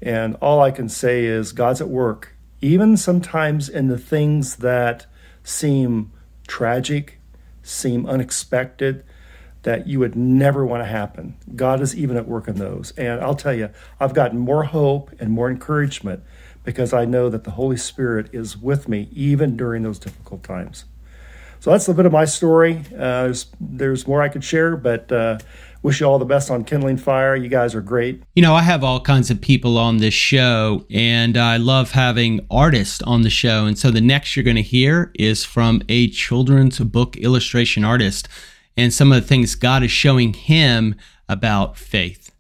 And 0.03 0.37
all 0.37 0.61
I 0.61 0.71
can 0.71 0.89
say 0.89 1.25
is 1.25 1.53
God's 1.53 1.81
at 1.81 1.89
work, 1.89 2.37
even 2.61 2.97
sometimes 2.97 3.69
in 3.69 3.89
the 3.89 3.99
things 3.99 4.57
that 4.57 5.07
seem 5.43 6.13
tragic, 6.47 7.19
seem 7.63 8.07
unexpected, 8.07 9.05
that 9.67 9.89
you 9.89 9.99
would 9.99 10.15
never 10.15 10.65
want 10.65 10.81
to 10.81 10.87
happen. 10.87 11.37
God 11.57 11.81
is 11.81 11.97
even 11.97 12.17
at 12.17 12.29
work 12.29 12.47
in 12.47 12.55
those. 12.55 12.93
And 12.93 13.21
I'll 13.21 13.35
tell 13.35 13.53
you, 13.53 13.69
I've 13.99 14.15
gotten 14.15 14.39
more 14.39 14.63
hope 14.63 15.11
and 15.19 15.33
more 15.33 15.51
encouragement 15.51 16.23
because 16.63 16.93
I 16.93 17.05
know 17.05 17.29
that 17.31 17.43
the 17.43 17.51
Holy 17.51 17.77
Spirit 17.77 18.29
is 18.33 18.57
with 18.57 18.89
me 18.89 19.09
even 19.11 19.57
during 19.57 19.83
those 19.83 19.99
difficult 19.99 20.45
times. 20.45 20.85
So 21.59 21.73
that's 21.73 21.89
a 21.89 21.95
bit 21.95 22.07
of 22.07 22.13
my 22.13 22.27
story. 22.27 22.85
Uh, 22.95 23.25
there's, 23.25 23.47
there's, 23.59 24.07
more 24.07 24.23
I 24.23 24.29
could 24.29 24.45
share, 24.45 24.77
but 24.77 25.11
uh, 25.11 25.39
wish 25.83 25.99
you 25.99 26.07
all 26.07 26.21
the 26.21 26.25
best 26.25 26.49
on 26.49 26.63
Kindling 26.63 26.97
Fire. 26.97 27.35
You 27.35 27.49
guys 27.49 27.75
are 27.75 27.81
great. 27.81 28.23
You 28.37 28.43
know, 28.43 28.55
I 28.55 28.63
have 28.63 28.85
all 28.85 29.01
kinds 29.01 29.33
of 29.33 29.41
people 29.41 29.79
on 29.79 29.97
this 29.97 30.15
show, 30.15 30.87
and 30.93 31.37
I 31.37 31.57
love 31.57 31.91
having 31.91 32.47
artists 32.53 33.03
on 33.03 33.23
the 33.23 33.31
show. 33.31 33.67
And 33.67 33.77
so 33.77 33.91
the 33.91 34.01
next 34.01 34.37
you're 34.37 34.45
going 34.45 34.55
to 34.55 34.63
hear 34.63 35.11
is 35.19 35.45
from 35.45 35.83
a 35.89 36.09
children's 36.11 36.79
book 36.79 37.17
illustration 37.17 37.83
artist 37.83 38.29
and 38.77 38.93
some 38.93 39.11
of 39.11 39.21
the 39.21 39.27
things 39.27 39.55
God 39.55 39.83
is 39.83 39.91
showing 39.91 40.35
him 40.35 40.95
about 41.29 41.77
faith. 41.77 42.31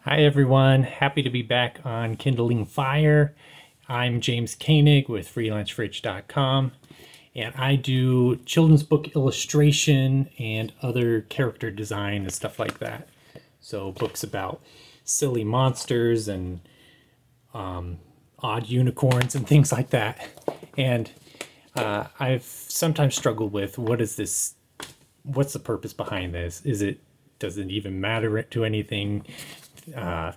Hi, 0.00 0.18
everyone. 0.18 0.82
Happy 0.82 1.22
to 1.22 1.30
be 1.30 1.42
back 1.42 1.80
on 1.84 2.16
Kindling 2.16 2.66
Fire. 2.66 3.34
I'm 3.88 4.20
James 4.20 4.54
Koenig 4.54 5.08
with 5.08 5.32
freelancefridge.com, 5.34 6.72
and 7.34 7.54
I 7.54 7.76
do 7.76 8.36
children's 8.44 8.82
book 8.82 9.08
illustration 9.16 10.28
and 10.38 10.72
other 10.82 11.22
character 11.22 11.70
design 11.70 12.22
and 12.22 12.32
stuff 12.32 12.58
like 12.58 12.78
that. 12.80 13.08
So, 13.60 13.92
books 13.92 14.22
about 14.22 14.62
silly 15.04 15.44
monsters 15.44 16.28
and 16.28 16.60
um, 17.54 17.98
odd 18.40 18.68
unicorns 18.68 19.34
and 19.34 19.46
things 19.46 19.72
like 19.72 19.90
that. 19.90 20.28
And 20.76 21.10
uh, 21.74 22.08
I've 22.20 22.42
sometimes 22.42 23.14
struggled 23.14 23.52
with 23.52 23.78
what 23.78 24.00
is 24.02 24.16
this 24.16 24.54
what's 25.24 25.52
the 25.52 25.58
purpose 25.58 25.92
behind 25.92 26.34
this? 26.34 26.62
Is 26.64 26.82
it 26.82 27.00
does 27.38 27.58
it 27.58 27.70
even 27.70 28.00
matter 28.00 28.42
to 28.42 28.64
anything? 28.64 29.26
Uh, 29.94 30.32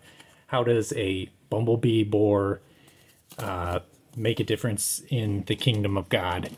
how 0.48 0.64
does 0.64 0.92
a 0.94 1.30
bumblebee 1.50 2.04
boar 2.04 2.60
uh, 3.38 3.80
make 4.16 4.40
a 4.40 4.44
difference 4.44 5.02
in 5.10 5.44
the 5.46 5.56
kingdom 5.56 5.96
of 5.96 6.10
God? 6.10 6.50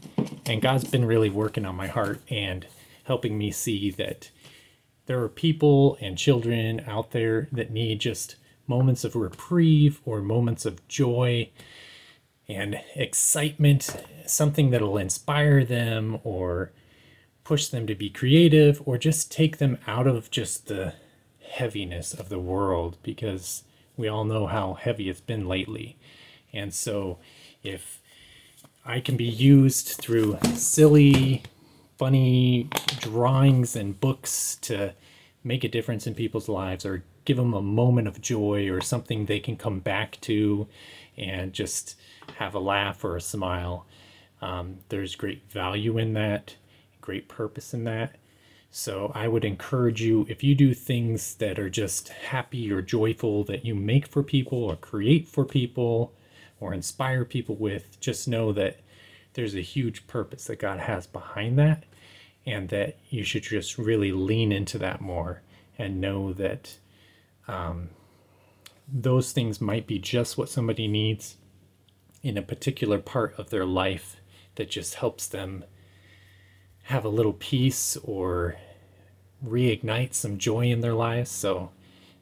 And 0.46 0.62
God's 0.62 0.86
been 0.86 1.06
really 1.06 1.30
working 1.30 1.65
on 1.65 1.76
my 1.76 1.88
heart 1.88 2.22
and 2.30 2.65
helping 3.04 3.38
me 3.38 3.52
see 3.52 3.92
that 3.92 4.30
there 5.08 5.22
are 5.22 5.30
people 5.30 5.98
and 6.00 6.18
children 6.18 6.84
out 6.88 7.12
there 7.12 7.48
that 7.52 7.72
need 7.72 8.00
just 8.00 8.36
moments 8.68 9.04
of 9.04 9.15
reprieve 9.15 10.00
or 10.06 10.22
moments 10.22 10.65
of 10.65 10.88
joy 10.88 11.50
and 12.48 12.80
excitement, 12.96 13.96
something 14.26 14.70
that'll 14.70 14.98
inspire 14.98 15.65
them 15.65 16.20
or 16.24 16.72
push 17.50 17.70
them 17.70 17.88
to 17.88 17.96
be 17.96 18.12
creative 18.12 18.80
or 18.86 18.96
just 18.96 19.32
take 19.32 19.58
them 19.58 19.76
out 19.88 20.06
of 20.06 20.30
just 20.30 20.68
the 20.68 20.94
heaviness 21.42 22.14
of 22.14 22.30
the 22.30 22.38
world 22.38 22.96
because 23.02 23.64
we 23.98 24.08
all 24.08 24.24
know 24.24 24.46
how 24.46 24.76
heavy 24.76 25.10
it's 25.10 25.20
been 25.20 25.48
lately. 25.48 25.98
And 26.54 26.72
so 26.72 27.18
if 27.64 28.04
I 28.86 29.00
can 29.00 29.18
be 29.18 29.26
used 29.26 29.88
through 30.00 30.38
silly, 30.54 31.42
funny 31.98 32.68
drawings 33.00 33.76
and 33.76 34.00
books 34.00 34.56
to 34.62 34.94
make 35.44 35.64
a 35.64 35.70
difference 35.70 36.06
in 36.06 36.14
people's 36.14 36.50
lives 36.50 36.86
or 36.86 37.04
give 37.26 37.38
them 37.38 37.56
a 37.56 37.64
moment 37.64 38.08
of 38.08 38.22
joy 38.22 38.70
or 38.70 38.80
something 38.80 39.26
they 39.26 39.40
can 39.40 39.58
come 39.58 39.80
back 39.80 40.22
to 40.22 40.68
and 41.18 41.52
just 41.52 41.96
have 42.38 42.54
a 42.54 42.60
laugh 42.60 43.04
or 43.04 43.16
a 43.16 43.22
smile. 43.22 43.88
Um, 44.40 44.82
there's 44.90 45.16
great 45.16 45.50
value 45.50 45.98
in 45.98 46.14
that 46.14 46.54
great 47.02 47.28
purpose 47.28 47.74
in 47.74 47.84
that. 47.86 48.18
So 48.72 49.12
I 49.16 49.28
would 49.28 49.46
encourage 49.46 50.02
you 50.02 50.26
if 50.30 50.44
you 50.44 50.56
do 50.56 50.74
things 50.74 51.36
that 51.36 51.58
are 51.60 51.70
just 51.70 52.10
happy 52.10 52.72
or 52.72 52.82
joyful 52.82 53.44
that 53.46 53.66
you 53.66 53.76
make 53.76 54.08
for 54.08 54.24
people 54.24 54.64
or 54.64 54.76
create 54.76 55.28
for 55.28 55.46
people 55.46 56.14
or 56.60 56.74
inspire 56.74 57.26
people 57.26 57.56
with, 57.56 58.00
just 58.00 58.28
know 58.28 58.52
that 58.54 58.80
there's 59.34 59.56
a 59.56 59.62
huge 59.62 60.08
purpose 60.08 60.46
that 60.46 60.60
God 60.60 60.80
has 60.82 61.08
behind 61.08 61.58
that. 61.60 61.86
and 62.46 62.70
that 62.70 62.98
you 63.10 63.24
should 63.24 63.44
just 63.44 63.78
really 63.78 64.12
lean 64.12 64.52
into 64.52 64.78
that 64.78 65.02
more 65.02 65.42
and 65.78 66.02
know 66.02 66.34
that 66.34 66.78
um, 67.48 67.90
those 68.92 69.32
things 69.32 69.62
might 69.62 69.86
be 69.88 70.00
just 70.00 70.38
what 70.38 70.50
somebody 70.50 70.88
needs 70.88 71.38
in 72.24 72.38
a 72.38 72.42
particular 72.42 73.00
part 73.00 73.34
of 73.38 73.50
their 73.50 73.66
life 73.66 74.18
that 74.56 74.70
just 74.70 74.96
helps 74.96 75.28
them 75.28 75.64
have 76.89 77.06
a 77.06 77.10
little 77.10 77.34
peace 77.34 77.97
or 78.04 78.56
reignite 79.45 80.15
some 80.15 80.39
joy 80.39 80.71
in 80.71 80.82
their 80.82 80.95
lives. 80.95 81.30
So 81.30 81.69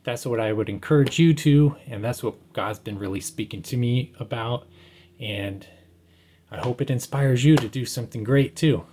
that's 0.03 0.25
what 0.25 0.41
I 0.41 0.51
would 0.51 0.67
encourage 0.67 1.17
you 1.17 1.34
to, 1.36 1.77
and 1.88 2.03
that's 2.03 2.21
what 2.21 2.36
God's 2.51 2.77
been 2.77 2.99
really 2.99 3.21
speaking 3.21 3.62
to 3.62 3.77
me 3.77 4.12
about. 4.19 4.67
And 5.21 5.65
I 6.51 6.58
hope 6.58 6.82
it 6.82 6.89
inspires 6.89 7.45
you 7.45 7.56
to 7.56 7.69
do 7.69 7.86
something 7.86 8.25
great 8.25 8.58
too. 8.58 8.84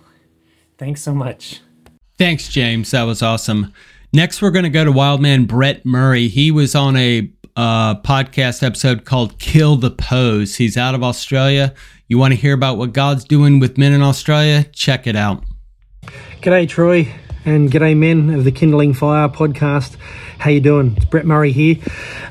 Thanks 0.77 1.01
so 1.01 1.13
much. 1.13 1.59
Thanks, 2.17 2.47
James. 2.47 2.91
That 2.91 3.03
was 3.03 3.21
awesome. 3.21 3.73
Next, 4.13 4.41
we're 4.41 4.51
going 4.51 4.63
to 4.63 4.69
go 4.69 4.85
to 4.85 4.93
Wildman 4.93 5.45
Brett 5.45 5.85
Murray. 5.85 6.29
He 6.29 6.51
was 6.51 6.73
on 6.73 6.95
a 6.95 7.29
uh, 7.57 7.95
podcast 7.95 8.63
episode 8.63 9.03
called 9.03 9.39
Kill 9.39 9.75
the 9.75 9.91
Pose. 9.91 10.55
He's 10.55 10.77
out 10.77 10.95
of 10.95 11.03
Australia. 11.03 11.73
You 12.07 12.17
want 12.17 12.33
to 12.33 12.39
hear 12.39 12.53
about 12.53 12.77
what 12.77 12.93
God's 12.93 13.25
doing 13.25 13.59
with 13.59 13.77
men 13.77 13.91
in 13.91 14.01
Australia? 14.01 14.63
Check 14.71 15.05
it 15.05 15.17
out. 15.17 15.43
G'day, 16.45 16.69
Troy, 16.69 17.11
and 17.43 17.71
g'day, 17.71 17.97
men 17.97 18.29
of 18.29 18.43
the 18.43 18.51
Kindling 18.51 18.93
Fire 18.93 19.27
podcast. 19.29 19.97
How 20.37 20.51
you 20.51 20.61
doing? 20.61 20.93
It's 20.95 21.05
Brett 21.05 21.25
Murray 21.25 21.51
here. 21.51 21.77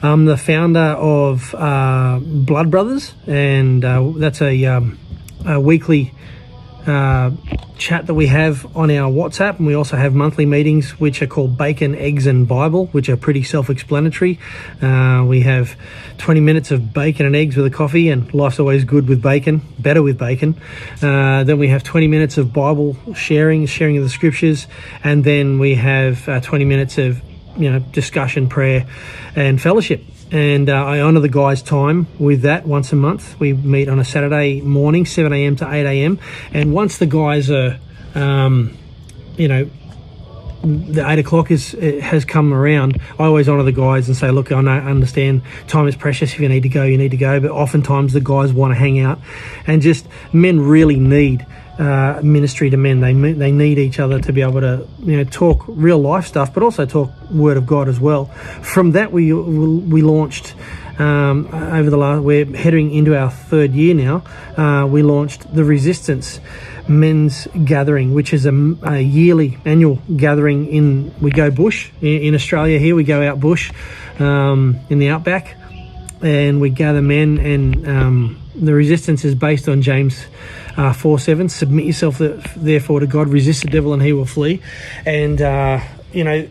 I'm 0.04 0.24
the 0.24 0.36
founder 0.36 0.78
of 0.78 1.52
uh, 1.52 2.20
Blood 2.22 2.70
Brothers, 2.70 3.12
and 3.26 3.84
uh, 3.84 4.12
that's 4.14 4.40
a, 4.40 4.66
um, 4.66 5.00
a 5.44 5.58
weekly 5.58 6.12
uh, 6.86 7.30
chat 7.78 8.06
that 8.06 8.14
we 8.14 8.26
have 8.26 8.64
on 8.76 8.90
our 8.90 9.10
WhatsApp, 9.10 9.58
and 9.58 9.66
we 9.66 9.74
also 9.74 9.96
have 9.96 10.14
monthly 10.14 10.46
meetings 10.46 10.98
which 11.00 11.22
are 11.22 11.26
called 11.26 11.56
Bacon, 11.56 11.94
Eggs, 11.94 12.26
and 12.26 12.46
Bible, 12.46 12.86
which 12.86 13.08
are 13.08 13.16
pretty 13.16 13.42
self 13.42 13.70
explanatory. 13.70 14.38
Uh, 14.80 15.24
we 15.26 15.40
have 15.40 15.76
20 16.18 16.40
minutes 16.40 16.70
of 16.70 16.92
bacon 16.92 17.26
and 17.26 17.34
eggs 17.34 17.56
with 17.56 17.66
a 17.66 17.70
coffee, 17.70 18.08
and 18.08 18.32
life's 18.34 18.58
always 18.58 18.84
good 18.84 19.08
with 19.08 19.22
bacon, 19.22 19.62
better 19.78 20.02
with 20.02 20.18
bacon. 20.18 20.60
Uh, 21.02 21.44
then 21.44 21.58
we 21.58 21.68
have 21.68 21.82
20 21.82 22.06
minutes 22.06 22.38
of 22.38 22.52
Bible 22.52 22.96
sharing, 23.14 23.66
sharing 23.66 23.96
of 23.96 24.04
the 24.04 24.10
scriptures, 24.10 24.66
and 25.02 25.24
then 25.24 25.58
we 25.58 25.74
have 25.74 26.28
uh, 26.28 26.40
20 26.40 26.64
minutes 26.64 26.98
of 26.98 27.20
you 27.56 27.70
know 27.70 27.78
discussion, 27.78 28.48
prayer, 28.48 28.86
and 29.36 29.60
fellowship 29.60 30.02
and 30.30 30.68
uh, 30.68 30.84
I 30.84 31.00
honour 31.00 31.20
the 31.20 31.28
guys' 31.28 31.62
time 31.62 32.06
with 32.18 32.42
that 32.42 32.66
once 32.66 32.92
a 32.92 32.96
month. 32.96 33.38
We 33.38 33.52
meet 33.52 33.88
on 33.88 33.98
a 33.98 34.04
Saturday 34.04 34.60
morning, 34.60 35.06
7 35.06 35.32
a.m. 35.32 35.56
to 35.56 35.72
8 35.72 35.86
a.m. 35.86 36.18
And 36.52 36.72
once 36.72 36.98
the 36.98 37.06
guys 37.06 37.50
are, 37.50 37.78
um, 38.14 38.76
you 39.36 39.48
know, 39.48 39.70
the 40.64 41.04
eight 41.08 41.18
o'clock 41.18 41.50
is 41.50 41.72
has 41.72 42.24
come 42.24 42.52
around. 42.52 43.00
I 43.18 43.24
always 43.24 43.48
honour 43.48 43.62
the 43.62 43.72
guys 43.72 44.08
and 44.08 44.16
say, 44.16 44.30
look, 44.30 44.50
I 44.50 44.60
know, 44.60 44.70
understand 44.70 45.42
time 45.66 45.86
is 45.86 45.96
precious. 45.96 46.32
If 46.32 46.40
you 46.40 46.48
need 46.48 46.62
to 46.62 46.68
go, 46.68 46.84
you 46.84 46.96
need 46.96 47.10
to 47.10 47.16
go. 47.16 47.40
But 47.40 47.50
oftentimes 47.50 48.12
the 48.12 48.20
guys 48.20 48.52
want 48.52 48.72
to 48.72 48.78
hang 48.78 48.98
out, 48.98 49.20
and 49.66 49.82
just 49.82 50.06
men 50.32 50.60
really 50.60 50.98
need 50.98 51.46
uh, 51.78 52.20
ministry 52.22 52.70
to 52.70 52.76
men. 52.76 53.00
They 53.00 53.12
they 53.32 53.52
need 53.52 53.78
each 53.78 53.98
other 54.00 54.20
to 54.20 54.32
be 54.32 54.42
able 54.42 54.60
to 54.60 54.86
you 55.00 55.18
know 55.18 55.24
talk 55.24 55.64
real 55.68 55.98
life 55.98 56.26
stuff, 56.26 56.54
but 56.54 56.62
also 56.62 56.86
talk 56.86 57.10
Word 57.30 57.56
of 57.56 57.66
God 57.66 57.88
as 57.88 58.00
well. 58.00 58.26
From 58.62 58.92
that, 58.92 59.12
we 59.12 59.32
we 59.32 60.02
launched. 60.02 60.54
Um, 60.96 61.48
over 61.52 61.90
the 61.90 61.96
last, 61.96 62.22
we're 62.22 62.44
heading 62.44 62.92
into 62.92 63.18
our 63.18 63.28
third 63.28 63.72
year 63.72 63.94
now. 63.94 64.22
Uh, 64.56 64.86
we 64.86 65.02
launched 65.02 65.52
the 65.52 65.64
Resistance 65.64 66.38
Men's 66.88 67.48
Gathering, 67.64 68.14
which 68.14 68.32
is 68.32 68.46
a, 68.46 68.76
a, 68.82 69.00
yearly 69.00 69.58
annual 69.64 69.96
gathering 70.16 70.66
in. 70.66 71.14
We 71.20 71.30
go 71.30 71.50
bush 71.50 71.90
in, 72.00 72.22
in 72.22 72.34
Australia. 72.34 72.78
Here 72.78 72.94
we 72.94 73.04
go 73.04 73.26
out 73.26 73.40
bush 73.40 73.72
um, 74.18 74.78
in 74.90 74.98
the 74.98 75.08
outback, 75.08 75.56
and 76.20 76.60
we 76.60 76.70
gather 76.70 77.02
men. 77.02 77.38
And 77.38 77.88
um, 77.88 78.42
the 78.54 78.74
Resistance 78.74 79.24
is 79.24 79.34
based 79.34 79.68
on 79.68 79.82
James 79.82 80.26
uh, 80.76 80.92
4 80.92 81.18
7. 81.18 81.48
Submit 81.48 81.86
yourself 81.86 82.18
therefore 82.56 83.00
to 83.00 83.06
God, 83.06 83.28
resist 83.28 83.62
the 83.62 83.70
devil, 83.70 83.92
and 83.92 84.02
he 84.02 84.12
will 84.12 84.26
flee. 84.26 84.60
And, 85.06 85.40
uh, 85.40 85.80
you 86.12 86.24
know, 86.24 86.48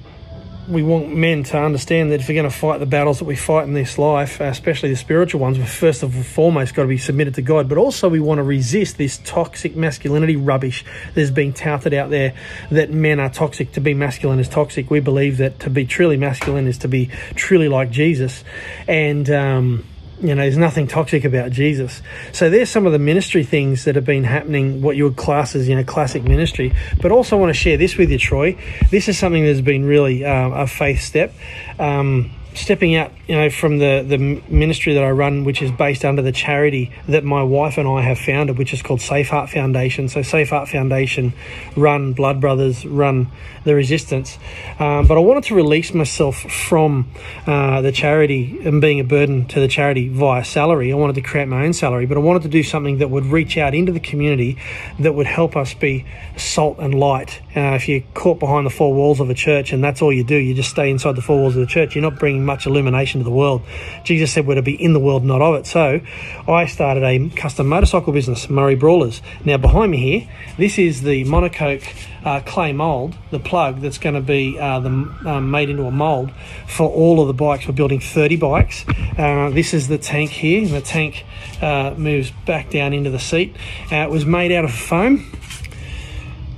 we 0.67 0.83
want 0.83 1.13
men 1.13 1.43
to 1.43 1.57
understand 1.57 2.11
that 2.11 2.21
if 2.21 2.27
we're 2.27 2.35
going 2.35 2.49
to 2.49 2.55
fight 2.55 2.79
the 2.79 2.85
battles 2.85 3.19
that 3.19 3.25
we 3.25 3.35
fight 3.35 3.63
in 3.63 3.73
this 3.73 3.97
life, 3.97 4.39
especially 4.39 4.89
the 4.89 4.95
spiritual 4.95 5.41
ones, 5.41 5.57
we've 5.57 5.69
first 5.69 6.03
and 6.03 6.25
foremost 6.25 6.73
got 6.73 6.83
to 6.83 6.87
be 6.87 6.97
submitted 6.97 7.35
to 7.35 7.41
God. 7.41 7.67
But 7.67 7.77
also, 7.77 8.09
we 8.09 8.19
want 8.19 8.39
to 8.39 8.43
resist 8.43 8.97
this 8.97 9.19
toxic 9.25 9.75
masculinity 9.75 10.35
rubbish 10.35 10.85
that's 11.13 11.31
being 11.31 11.53
touted 11.53 11.93
out 11.93 12.09
there 12.09 12.33
that 12.71 12.91
men 12.91 13.19
are 13.19 13.29
toxic. 13.29 13.73
To 13.73 13.81
be 13.81 13.93
masculine 13.93 14.39
is 14.39 14.49
toxic. 14.49 14.89
We 14.89 14.99
believe 14.99 15.37
that 15.37 15.59
to 15.61 15.69
be 15.69 15.85
truly 15.85 16.17
masculine 16.17 16.67
is 16.67 16.77
to 16.79 16.87
be 16.87 17.07
truly 17.35 17.67
like 17.67 17.91
Jesus. 17.91 18.43
And, 18.87 19.29
um, 19.29 19.85
you 20.23 20.33
know, 20.33 20.41
there's 20.41 20.57
nothing 20.57 20.87
toxic 20.87 21.25
about 21.25 21.51
Jesus. 21.51 22.01
So 22.31 22.49
there's 22.49 22.69
some 22.69 22.85
of 22.85 22.93
the 22.93 22.99
ministry 22.99 23.43
things 23.43 23.83
that 23.83 23.95
have 23.95 24.05
been 24.05 24.23
happening, 24.23 24.81
what 24.81 24.95
you 24.95 25.03
would 25.03 25.17
class 25.17 25.53
as, 25.53 25.67
you 25.67 25.75
know, 25.75 25.83
classic 25.83 26.23
ministry. 26.23 26.73
But 27.01 27.11
also 27.11 27.37
I 27.37 27.39
want 27.41 27.49
to 27.49 27.59
share 27.59 27.75
this 27.75 27.97
with 27.97 28.09
you, 28.09 28.17
Troy. 28.17 28.57
This 28.89 29.09
is 29.09 29.17
something 29.17 29.45
that's 29.45 29.59
been 29.61 29.85
really 29.85 30.23
uh, 30.23 30.49
a 30.49 30.67
faith 30.67 31.01
step. 31.01 31.33
Um, 31.77 32.31
stepping 32.55 32.95
out, 32.95 33.11
you 33.27 33.35
know, 33.35 33.49
from 33.49 33.79
the, 33.79 34.03
the 34.07 34.17
ministry 34.17 34.93
that 34.93 35.03
I 35.03 35.11
run, 35.11 35.43
which 35.43 35.61
is 35.61 35.71
based 35.71 36.05
under 36.05 36.21
the 36.21 36.31
charity 36.31 36.91
that 37.07 37.23
my 37.23 37.43
wife 37.43 37.77
and 37.77 37.87
I 37.87 38.01
have 38.01 38.19
founded, 38.19 38.57
which 38.57 38.73
is 38.73 38.81
called 38.81 39.01
Safe 39.01 39.29
Heart 39.29 39.49
Foundation. 39.49 40.09
So 40.09 40.21
Safe 40.21 40.49
Heart 40.49 40.69
Foundation 40.69 41.33
run 41.75 42.13
Blood 42.13 42.41
Brothers, 42.41 42.85
run 42.85 43.29
the 43.63 43.75
Resistance. 43.75 44.37
Um, 44.79 45.07
but 45.07 45.17
I 45.17 45.21
wanted 45.21 45.45
to 45.45 45.55
release 45.55 45.93
myself 45.93 46.35
from 46.35 47.09
uh, 47.47 47.81
the 47.81 47.91
charity 47.91 48.59
and 48.63 48.81
being 48.81 48.99
a 48.99 49.03
burden 49.03 49.47
to 49.47 49.59
the 49.59 49.67
charity 49.67 50.09
via 50.09 50.43
salary. 50.43 50.91
I 50.91 50.95
wanted 50.95 51.15
to 51.15 51.21
create 51.21 51.47
my 51.47 51.65
own 51.65 51.73
salary, 51.73 52.05
but 52.05 52.17
I 52.17 52.21
wanted 52.21 52.43
to 52.43 52.49
do 52.49 52.63
something 52.63 52.99
that 52.99 53.09
would 53.09 53.25
reach 53.25 53.57
out 53.57 53.73
into 53.73 53.91
the 53.91 53.99
community 53.99 54.57
that 54.99 55.13
would 55.13 55.27
help 55.27 55.55
us 55.55 55.73
be 55.73 56.05
salt 56.37 56.79
and 56.79 56.93
light. 56.93 57.41
Uh, 57.55 57.75
if 57.75 57.87
you're 57.87 58.03
caught 58.13 58.39
behind 58.39 58.65
the 58.65 58.69
four 58.69 58.93
walls 58.93 59.19
of 59.19 59.29
a 59.29 59.33
church 59.33 59.73
and 59.73 59.83
that's 59.83 60.01
all 60.01 60.11
you 60.11 60.23
do, 60.23 60.35
you 60.35 60.53
just 60.53 60.69
stay 60.69 60.89
inside 60.89 61.15
the 61.15 61.21
four 61.21 61.37
walls 61.37 61.55
of 61.55 61.61
the 61.61 61.67
church, 61.67 61.95
you're 61.95 62.01
not 62.01 62.19
bringing 62.19 62.42
much 62.43 62.65
illumination 62.65 63.19
to 63.19 63.23
the 63.23 63.31
world. 63.31 63.61
Jesus 64.03 64.31
said 64.31 64.45
we're 64.45 64.55
to 64.55 64.61
be 64.61 64.81
in 64.81 64.93
the 64.93 64.99
world, 64.99 65.23
not 65.23 65.41
of 65.41 65.55
it. 65.55 65.65
So 65.65 66.01
I 66.47 66.65
started 66.65 67.03
a 67.03 67.29
custom 67.29 67.67
motorcycle 67.67 68.13
business, 68.13 68.49
Murray 68.49 68.75
Brawlers. 68.75 69.21
Now, 69.45 69.57
behind 69.57 69.91
me 69.91 69.97
here, 69.97 70.29
this 70.57 70.77
is 70.77 71.01
the 71.01 71.23
monocoque 71.25 71.83
uh, 72.25 72.41
clay 72.41 72.73
mold, 72.73 73.15
the 73.31 73.39
plug 73.39 73.81
that's 73.81 73.97
going 73.97 74.15
to 74.15 74.21
be 74.21 74.57
uh, 74.59 74.79
the, 74.79 74.89
um, 74.89 75.51
made 75.51 75.69
into 75.69 75.83
a 75.83 75.91
mold 75.91 76.31
for 76.67 76.89
all 76.89 77.21
of 77.21 77.27
the 77.27 77.33
bikes. 77.33 77.67
We're 77.67 77.73
building 77.73 77.99
30 77.99 78.37
bikes. 78.37 78.85
Uh, 79.17 79.49
this 79.49 79.73
is 79.73 79.87
the 79.87 79.97
tank 79.97 80.31
here. 80.31 80.61
and 80.61 80.71
The 80.71 80.81
tank 80.81 81.25
uh, 81.61 81.93
moves 81.97 82.31
back 82.45 82.69
down 82.69 82.93
into 82.93 83.09
the 83.09 83.19
seat. 83.19 83.55
Uh, 83.91 83.97
it 83.97 84.09
was 84.09 84.25
made 84.25 84.51
out 84.51 84.65
of 84.65 84.73
foam, 84.73 85.31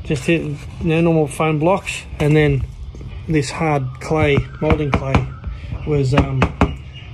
just 0.04 0.26
hit, 0.26 0.42
you 0.42 0.58
know, 0.82 1.02
normal 1.02 1.28
foam 1.28 1.60
blocks, 1.60 2.04
and 2.20 2.36
then 2.36 2.64
this 3.28 3.50
hard 3.50 3.84
clay, 4.02 4.38
molding 4.62 4.92
clay, 4.92 5.14
was 5.88 6.14
um, 6.14 6.42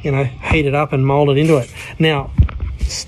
you 0.03 0.11
know 0.11 0.23
heated 0.23 0.75
up 0.75 0.93
and 0.93 1.05
molded 1.05 1.37
into 1.37 1.57
it. 1.57 1.73
Now, 1.99 2.31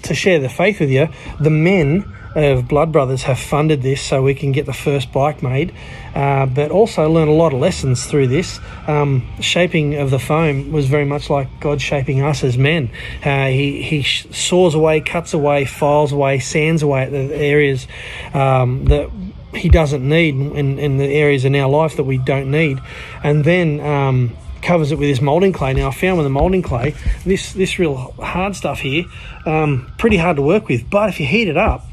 to 0.03 0.13
share 0.13 0.39
the 0.39 0.49
faith 0.49 0.79
with 0.79 0.89
you, 0.89 1.09
the 1.39 1.49
men 1.49 2.13
of 2.35 2.67
Blood 2.67 2.91
Brothers 2.91 3.23
have 3.23 3.39
funded 3.39 3.81
this 3.81 4.01
so 4.01 4.23
we 4.23 4.33
can 4.33 4.51
get 4.51 4.65
the 4.65 4.73
first 4.73 5.11
bike 5.11 5.43
made, 5.43 5.73
uh, 6.15 6.45
but 6.45 6.71
also 6.71 7.09
learn 7.09 7.27
a 7.27 7.33
lot 7.33 7.53
of 7.53 7.59
lessons 7.59 8.05
through 8.05 8.27
this. 8.27 8.59
Um, 8.87 9.27
shaping 9.39 9.95
of 9.95 10.09
the 10.09 10.19
foam 10.19 10.71
was 10.71 10.87
very 10.87 11.05
much 11.05 11.29
like 11.29 11.47
God 11.59 11.81
shaping 11.81 12.21
us 12.21 12.43
as 12.43 12.57
men. 12.57 12.89
Uh, 13.23 13.47
he 13.47 13.81
he 13.83 14.03
saws 14.03 14.75
away, 14.75 15.01
cuts 15.01 15.33
away, 15.33 15.65
files 15.65 16.11
away, 16.11 16.39
sands 16.39 16.81
away 16.81 17.03
at 17.03 17.11
the 17.11 17.35
areas 17.35 17.87
um, 18.33 18.85
that 18.85 19.09
he 19.53 19.69
doesn't 19.69 20.07
need 20.07 20.33
in, 20.33 20.79
in 20.79 20.97
the 20.97 21.05
areas 21.05 21.45
in 21.45 21.55
our 21.55 21.69
life 21.69 21.97
that 21.97 22.03
we 22.03 22.17
don't 22.17 22.49
need, 22.49 22.79
and 23.23 23.43
then. 23.43 23.79
Um, 23.79 24.37
covers 24.63 24.91
it 24.91 24.97
with 24.97 25.09
this 25.09 25.21
molding 25.21 25.53
clay. 25.53 25.73
Now 25.73 25.89
I 25.89 25.91
found 25.91 26.17
with 26.17 26.25
the 26.25 26.31
molding 26.31 26.61
clay, 26.61 26.95
this 27.25 27.53
this 27.53 27.79
real 27.79 27.95
hard 27.95 28.55
stuff 28.55 28.79
here, 28.79 29.05
um, 29.45 29.91
pretty 29.97 30.17
hard 30.17 30.37
to 30.37 30.41
work 30.41 30.67
with. 30.67 30.89
But 30.89 31.09
if 31.09 31.19
you 31.19 31.25
heat 31.25 31.47
it 31.47 31.57
up, 31.57 31.85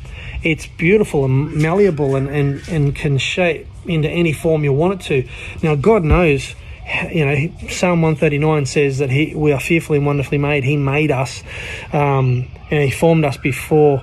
it's 0.43 0.67
beautiful 0.67 1.25
and 1.25 1.55
malleable 1.57 2.17
and, 2.17 2.29
and, 2.29 2.67
and 2.69 2.97
can 2.97 3.19
shape 3.19 3.67
into 3.85 4.09
any 4.09 4.33
form 4.33 4.65
you 4.65 4.73
want 4.73 4.95
it 4.95 5.07
to. 5.07 5.29
Now 5.63 5.75
God 5.75 6.05
knows 6.05 6.55
you 7.13 7.25
know, 7.25 7.69
Psalm 7.69 8.03
139 8.03 8.67
says 8.67 8.99
that 8.99 9.11
he, 9.11 9.35
we 9.35 9.53
are 9.53 9.61
fearfully 9.61 9.99
and 9.99 10.07
wonderfully 10.07 10.39
made. 10.39 10.65
He 10.65 10.77
made 10.77 11.11
us, 11.11 11.43
um, 11.93 12.49
and 12.71 12.83
He 12.83 12.91
formed 12.91 13.25
us 13.25 13.37
before 13.37 14.03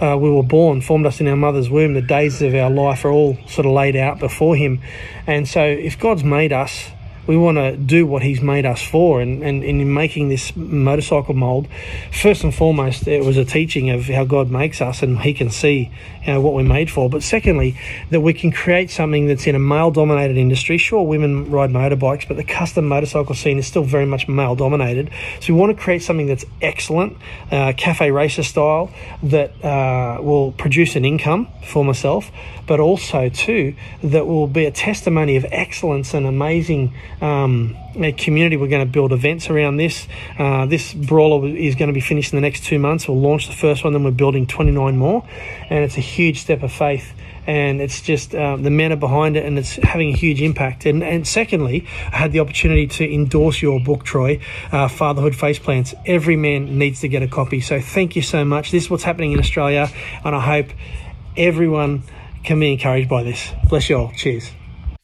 uh, 0.00 0.16
we 0.16 0.30
were 0.30 0.42
born, 0.42 0.80
formed 0.80 1.06
us 1.06 1.20
in 1.20 1.28
our 1.28 1.36
mother's 1.36 1.68
womb. 1.68 1.94
The 1.94 2.02
days 2.02 2.40
of 2.42 2.54
our 2.54 2.70
life 2.70 3.04
are 3.04 3.10
all 3.10 3.36
sort 3.48 3.66
of 3.66 3.72
laid 3.72 3.96
out 3.96 4.18
before 4.18 4.56
Him. 4.56 4.80
And 5.26 5.46
so, 5.46 5.62
if 5.62 5.98
God's 5.98 6.24
made 6.24 6.52
us 6.52 6.90
we 7.26 7.36
want 7.36 7.56
to 7.56 7.76
do 7.76 8.06
what 8.06 8.22
he's 8.22 8.40
made 8.40 8.66
us 8.66 8.82
for. 8.82 9.20
And, 9.20 9.42
and, 9.42 9.62
and, 9.62 9.80
in 9.80 9.94
making 9.94 10.28
this 10.28 10.54
motorcycle 10.56 11.34
mold, 11.34 11.68
first 12.12 12.44
and 12.44 12.54
foremost, 12.54 13.06
it 13.06 13.24
was 13.24 13.36
a 13.36 13.44
teaching 13.44 13.90
of 13.90 14.06
how 14.06 14.24
God 14.24 14.50
makes 14.50 14.80
us 14.80 15.02
and 15.02 15.20
he 15.20 15.32
can 15.32 15.50
see 15.50 15.90
you 16.26 16.32
know, 16.32 16.40
what 16.40 16.54
we're 16.54 16.62
made 16.62 16.90
for. 16.90 17.08
But 17.08 17.22
secondly, 17.22 17.76
that 18.10 18.20
we 18.20 18.32
can 18.32 18.52
create 18.52 18.90
something 18.90 19.26
that's 19.26 19.46
in 19.46 19.54
a 19.54 19.58
male 19.58 19.90
dominated 19.90 20.36
industry. 20.36 20.78
Sure, 20.78 21.06
women 21.06 21.50
ride 21.50 21.70
motorbikes, 21.70 22.26
but 22.26 22.36
the 22.36 22.44
custom 22.44 22.86
motorcycle 22.88 23.34
scene 23.34 23.58
is 23.58 23.66
still 23.66 23.84
very 23.84 24.06
much 24.06 24.28
male 24.28 24.54
dominated. 24.54 25.10
So 25.40 25.52
we 25.52 25.60
want 25.60 25.76
to 25.76 25.82
create 25.82 26.02
something 26.02 26.26
that's 26.26 26.44
excellent, 26.60 27.16
uh, 27.50 27.72
cafe 27.76 28.10
racer 28.10 28.42
style, 28.42 28.90
that 29.22 29.64
uh, 29.64 30.20
will 30.22 30.52
produce 30.52 30.96
an 30.96 31.04
income 31.04 31.48
for 31.64 31.84
myself, 31.84 32.30
but 32.66 32.80
also, 32.80 33.28
too, 33.28 33.74
that 34.02 34.26
will 34.26 34.46
be 34.46 34.64
a 34.64 34.70
testimony 34.70 35.36
of 35.36 35.44
excellence 35.50 36.14
and 36.14 36.26
amazing 36.26 36.94
um, 37.22 37.76
community. 38.18 38.56
We're 38.56 38.68
going 38.68 38.86
to 38.86 38.92
build 38.92 39.12
events 39.12 39.48
around 39.48 39.78
this. 39.78 40.06
Uh, 40.38 40.66
this 40.66 40.92
brawler 40.92 41.48
is 41.48 41.74
going 41.74 41.88
to 41.88 41.94
be 41.94 42.00
finished 42.00 42.32
in 42.32 42.36
the 42.36 42.42
next 42.42 42.64
two 42.64 42.78
months. 42.78 43.08
We'll 43.08 43.20
launch 43.20 43.46
the 43.46 43.54
first 43.54 43.84
one, 43.84 43.92
then 43.92 44.04
we're 44.04 44.10
building 44.10 44.46
29 44.46 44.96
more, 44.96 45.26
and 45.70 45.84
it's 45.84 45.96
a 45.96 46.02
huge 46.02 46.40
step 46.40 46.62
of 46.62 46.72
faith 46.72 47.14
and 47.46 47.80
it's 47.80 48.00
just 48.00 48.34
um, 48.34 48.62
the 48.62 48.70
men 48.70 48.92
are 48.92 48.96
behind 48.96 49.36
it 49.36 49.44
and 49.44 49.58
it's 49.58 49.74
having 49.76 50.10
a 50.10 50.16
huge 50.16 50.40
impact. 50.40 50.86
And, 50.86 51.02
and 51.02 51.26
secondly, 51.26 51.86
I 52.12 52.16
had 52.16 52.32
the 52.32 52.40
opportunity 52.40 52.86
to 52.86 53.12
endorse 53.12 53.60
your 53.60 53.80
book, 53.80 54.04
Troy, 54.04 54.40
uh, 54.70 54.88
Fatherhood 54.88 55.32
Faceplants. 55.32 55.94
Every 56.06 56.36
man 56.36 56.78
needs 56.78 57.00
to 57.00 57.08
get 57.08 57.22
a 57.22 57.28
copy. 57.28 57.60
So 57.60 57.80
thank 57.80 58.14
you 58.16 58.22
so 58.22 58.44
much. 58.44 58.70
This 58.70 58.84
is 58.84 58.90
what's 58.90 59.04
happening 59.04 59.32
in 59.32 59.40
Australia, 59.40 59.88
and 60.24 60.34
I 60.36 60.40
hope 60.40 60.68
everyone 61.36 62.04
can 62.44 62.60
be 62.60 62.72
encouraged 62.72 63.08
by 63.08 63.22
this. 63.22 63.50
Bless 63.68 63.88
you 63.88 63.96
all. 63.96 64.12
Cheers. 64.12 64.61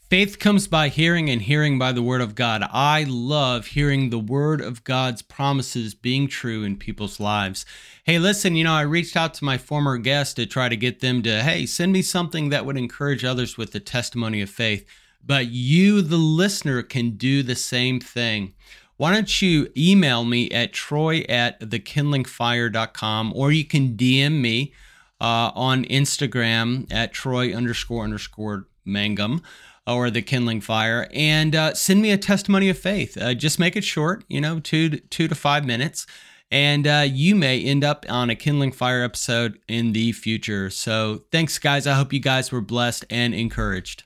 Faith 0.09 0.39
comes 0.39 0.67
by 0.67 0.89
hearing, 0.89 1.29
and 1.29 1.43
hearing 1.43 1.79
by 1.79 1.93
the 1.93 2.03
Word 2.03 2.23
of 2.23 2.35
God. 2.35 2.67
I 2.73 3.05
love 3.07 3.67
hearing 3.67 4.09
the 4.09 4.19
Word 4.19 4.63
of 4.63 4.83
God's 4.83 5.21
promises 5.21 5.93
being 5.95 6.29
true 6.29 6.65
in 6.65 6.79
people's 6.79 7.21
lives. 7.21 7.67
Hey, 8.05 8.19
listen, 8.19 8.57
you 8.57 8.65
know, 8.65 8.73
I 8.73 8.81
reached 8.81 9.19
out 9.19 9.35
to 9.35 9.45
my 9.45 9.59
former 9.59 9.99
guest 9.99 10.37
to 10.37 10.47
try 10.47 10.71
to 10.71 10.77
get 10.79 11.01
them 11.01 11.23
to, 11.25 11.43
hey, 11.43 11.67
send 11.67 11.93
me 11.93 12.01
something 12.01 12.49
that 12.49 12.65
would 12.65 12.79
encourage 12.79 13.23
others 13.23 13.59
with 13.59 13.73
the 13.73 13.81
testimony 13.81 14.41
of 14.41 14.49
faith. 14.49 14.89
But 15.23 15.49
you, 15.49 16.01
the 16.01 16.17
listener, 16.17 16.83
can 16.83 17.19
do 17.19 17.43
the 17.43 17.55
same 17.55 18.01
thing. 18.01 18.55
Why 18.97 19.13
don't 19.13 19.43
you 19.43 19.71
email 19.77 20.25
me 20.25 20.51
at 20.53 20.73
troy 20.73 21.19
at 21.29 21.61
thekindlingfire.com 21.61 23.35
or 23.37 23.53
you 23.53 23.67
can 23.67 23.95
DM 23.95 24.41
me 24.41 24.73
uh, 25.21 25.53
on 25.55 25.85
Instagram 25.85 26.91
at 26.91 27.13
troy 27.13 27.53
underscore 27.53 28.05
underscore 28.05 28.69
mangum 28.87 29.43
or 29.89 30.11
the 30.11 30.23
kindling 30.23 30.61
fire 30.61 31.09
and 31.13 31.57
uh, 31.57 31.75
send 31.75 32.03
me 32.03 32.11
a 32.11 32.19
testimony 32.19 32.69
of 32.69 32.79
faith. 32.79 33.17
Uh, 33.21 33.35
just 33.35 33.59
make 33.59 33.77
it 33.77 33.85
short 33.85 34.25
you 34.29 34.41
know 34.41 34.61
two 34.61 34.91
to, 34.91 35.01
two 35.01 35.29
to 35.29 35.35
five 35.35 35.65
minutes 35.65 36.07
and 36.51 36.87
uh, 36.87 37.05
you 37.07 37.35
may 37.35 37.63
end 37.63 37.85
up 37.85 38.07
on 38.09 38.31
a 38.31 38.35
kindling 38.35 38.73
fire 38.73 39.03
episode 39.03 39.59
in 39.69 39.93
the 39.93 40.13
future. 40.13 40.71
So 40.71 41.25
thanks 41.31 41.59
guys. 41.59 41.87
I 41.87 41.95
hope 41.95 42.13
you 42.13 42.21
guys 42.21 42.51
were 42.51 42.63
blessed 42.63 43.05
and 43.11 43.35
encouraged. 43.35 44.05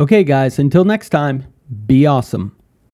Okay 0.00 0.24
guys 0.24 0.58
until 0.58 0.84
next 0.84 1.10
time 1.10 1.44
be 1.86 2.06
awesome 2.06 2.53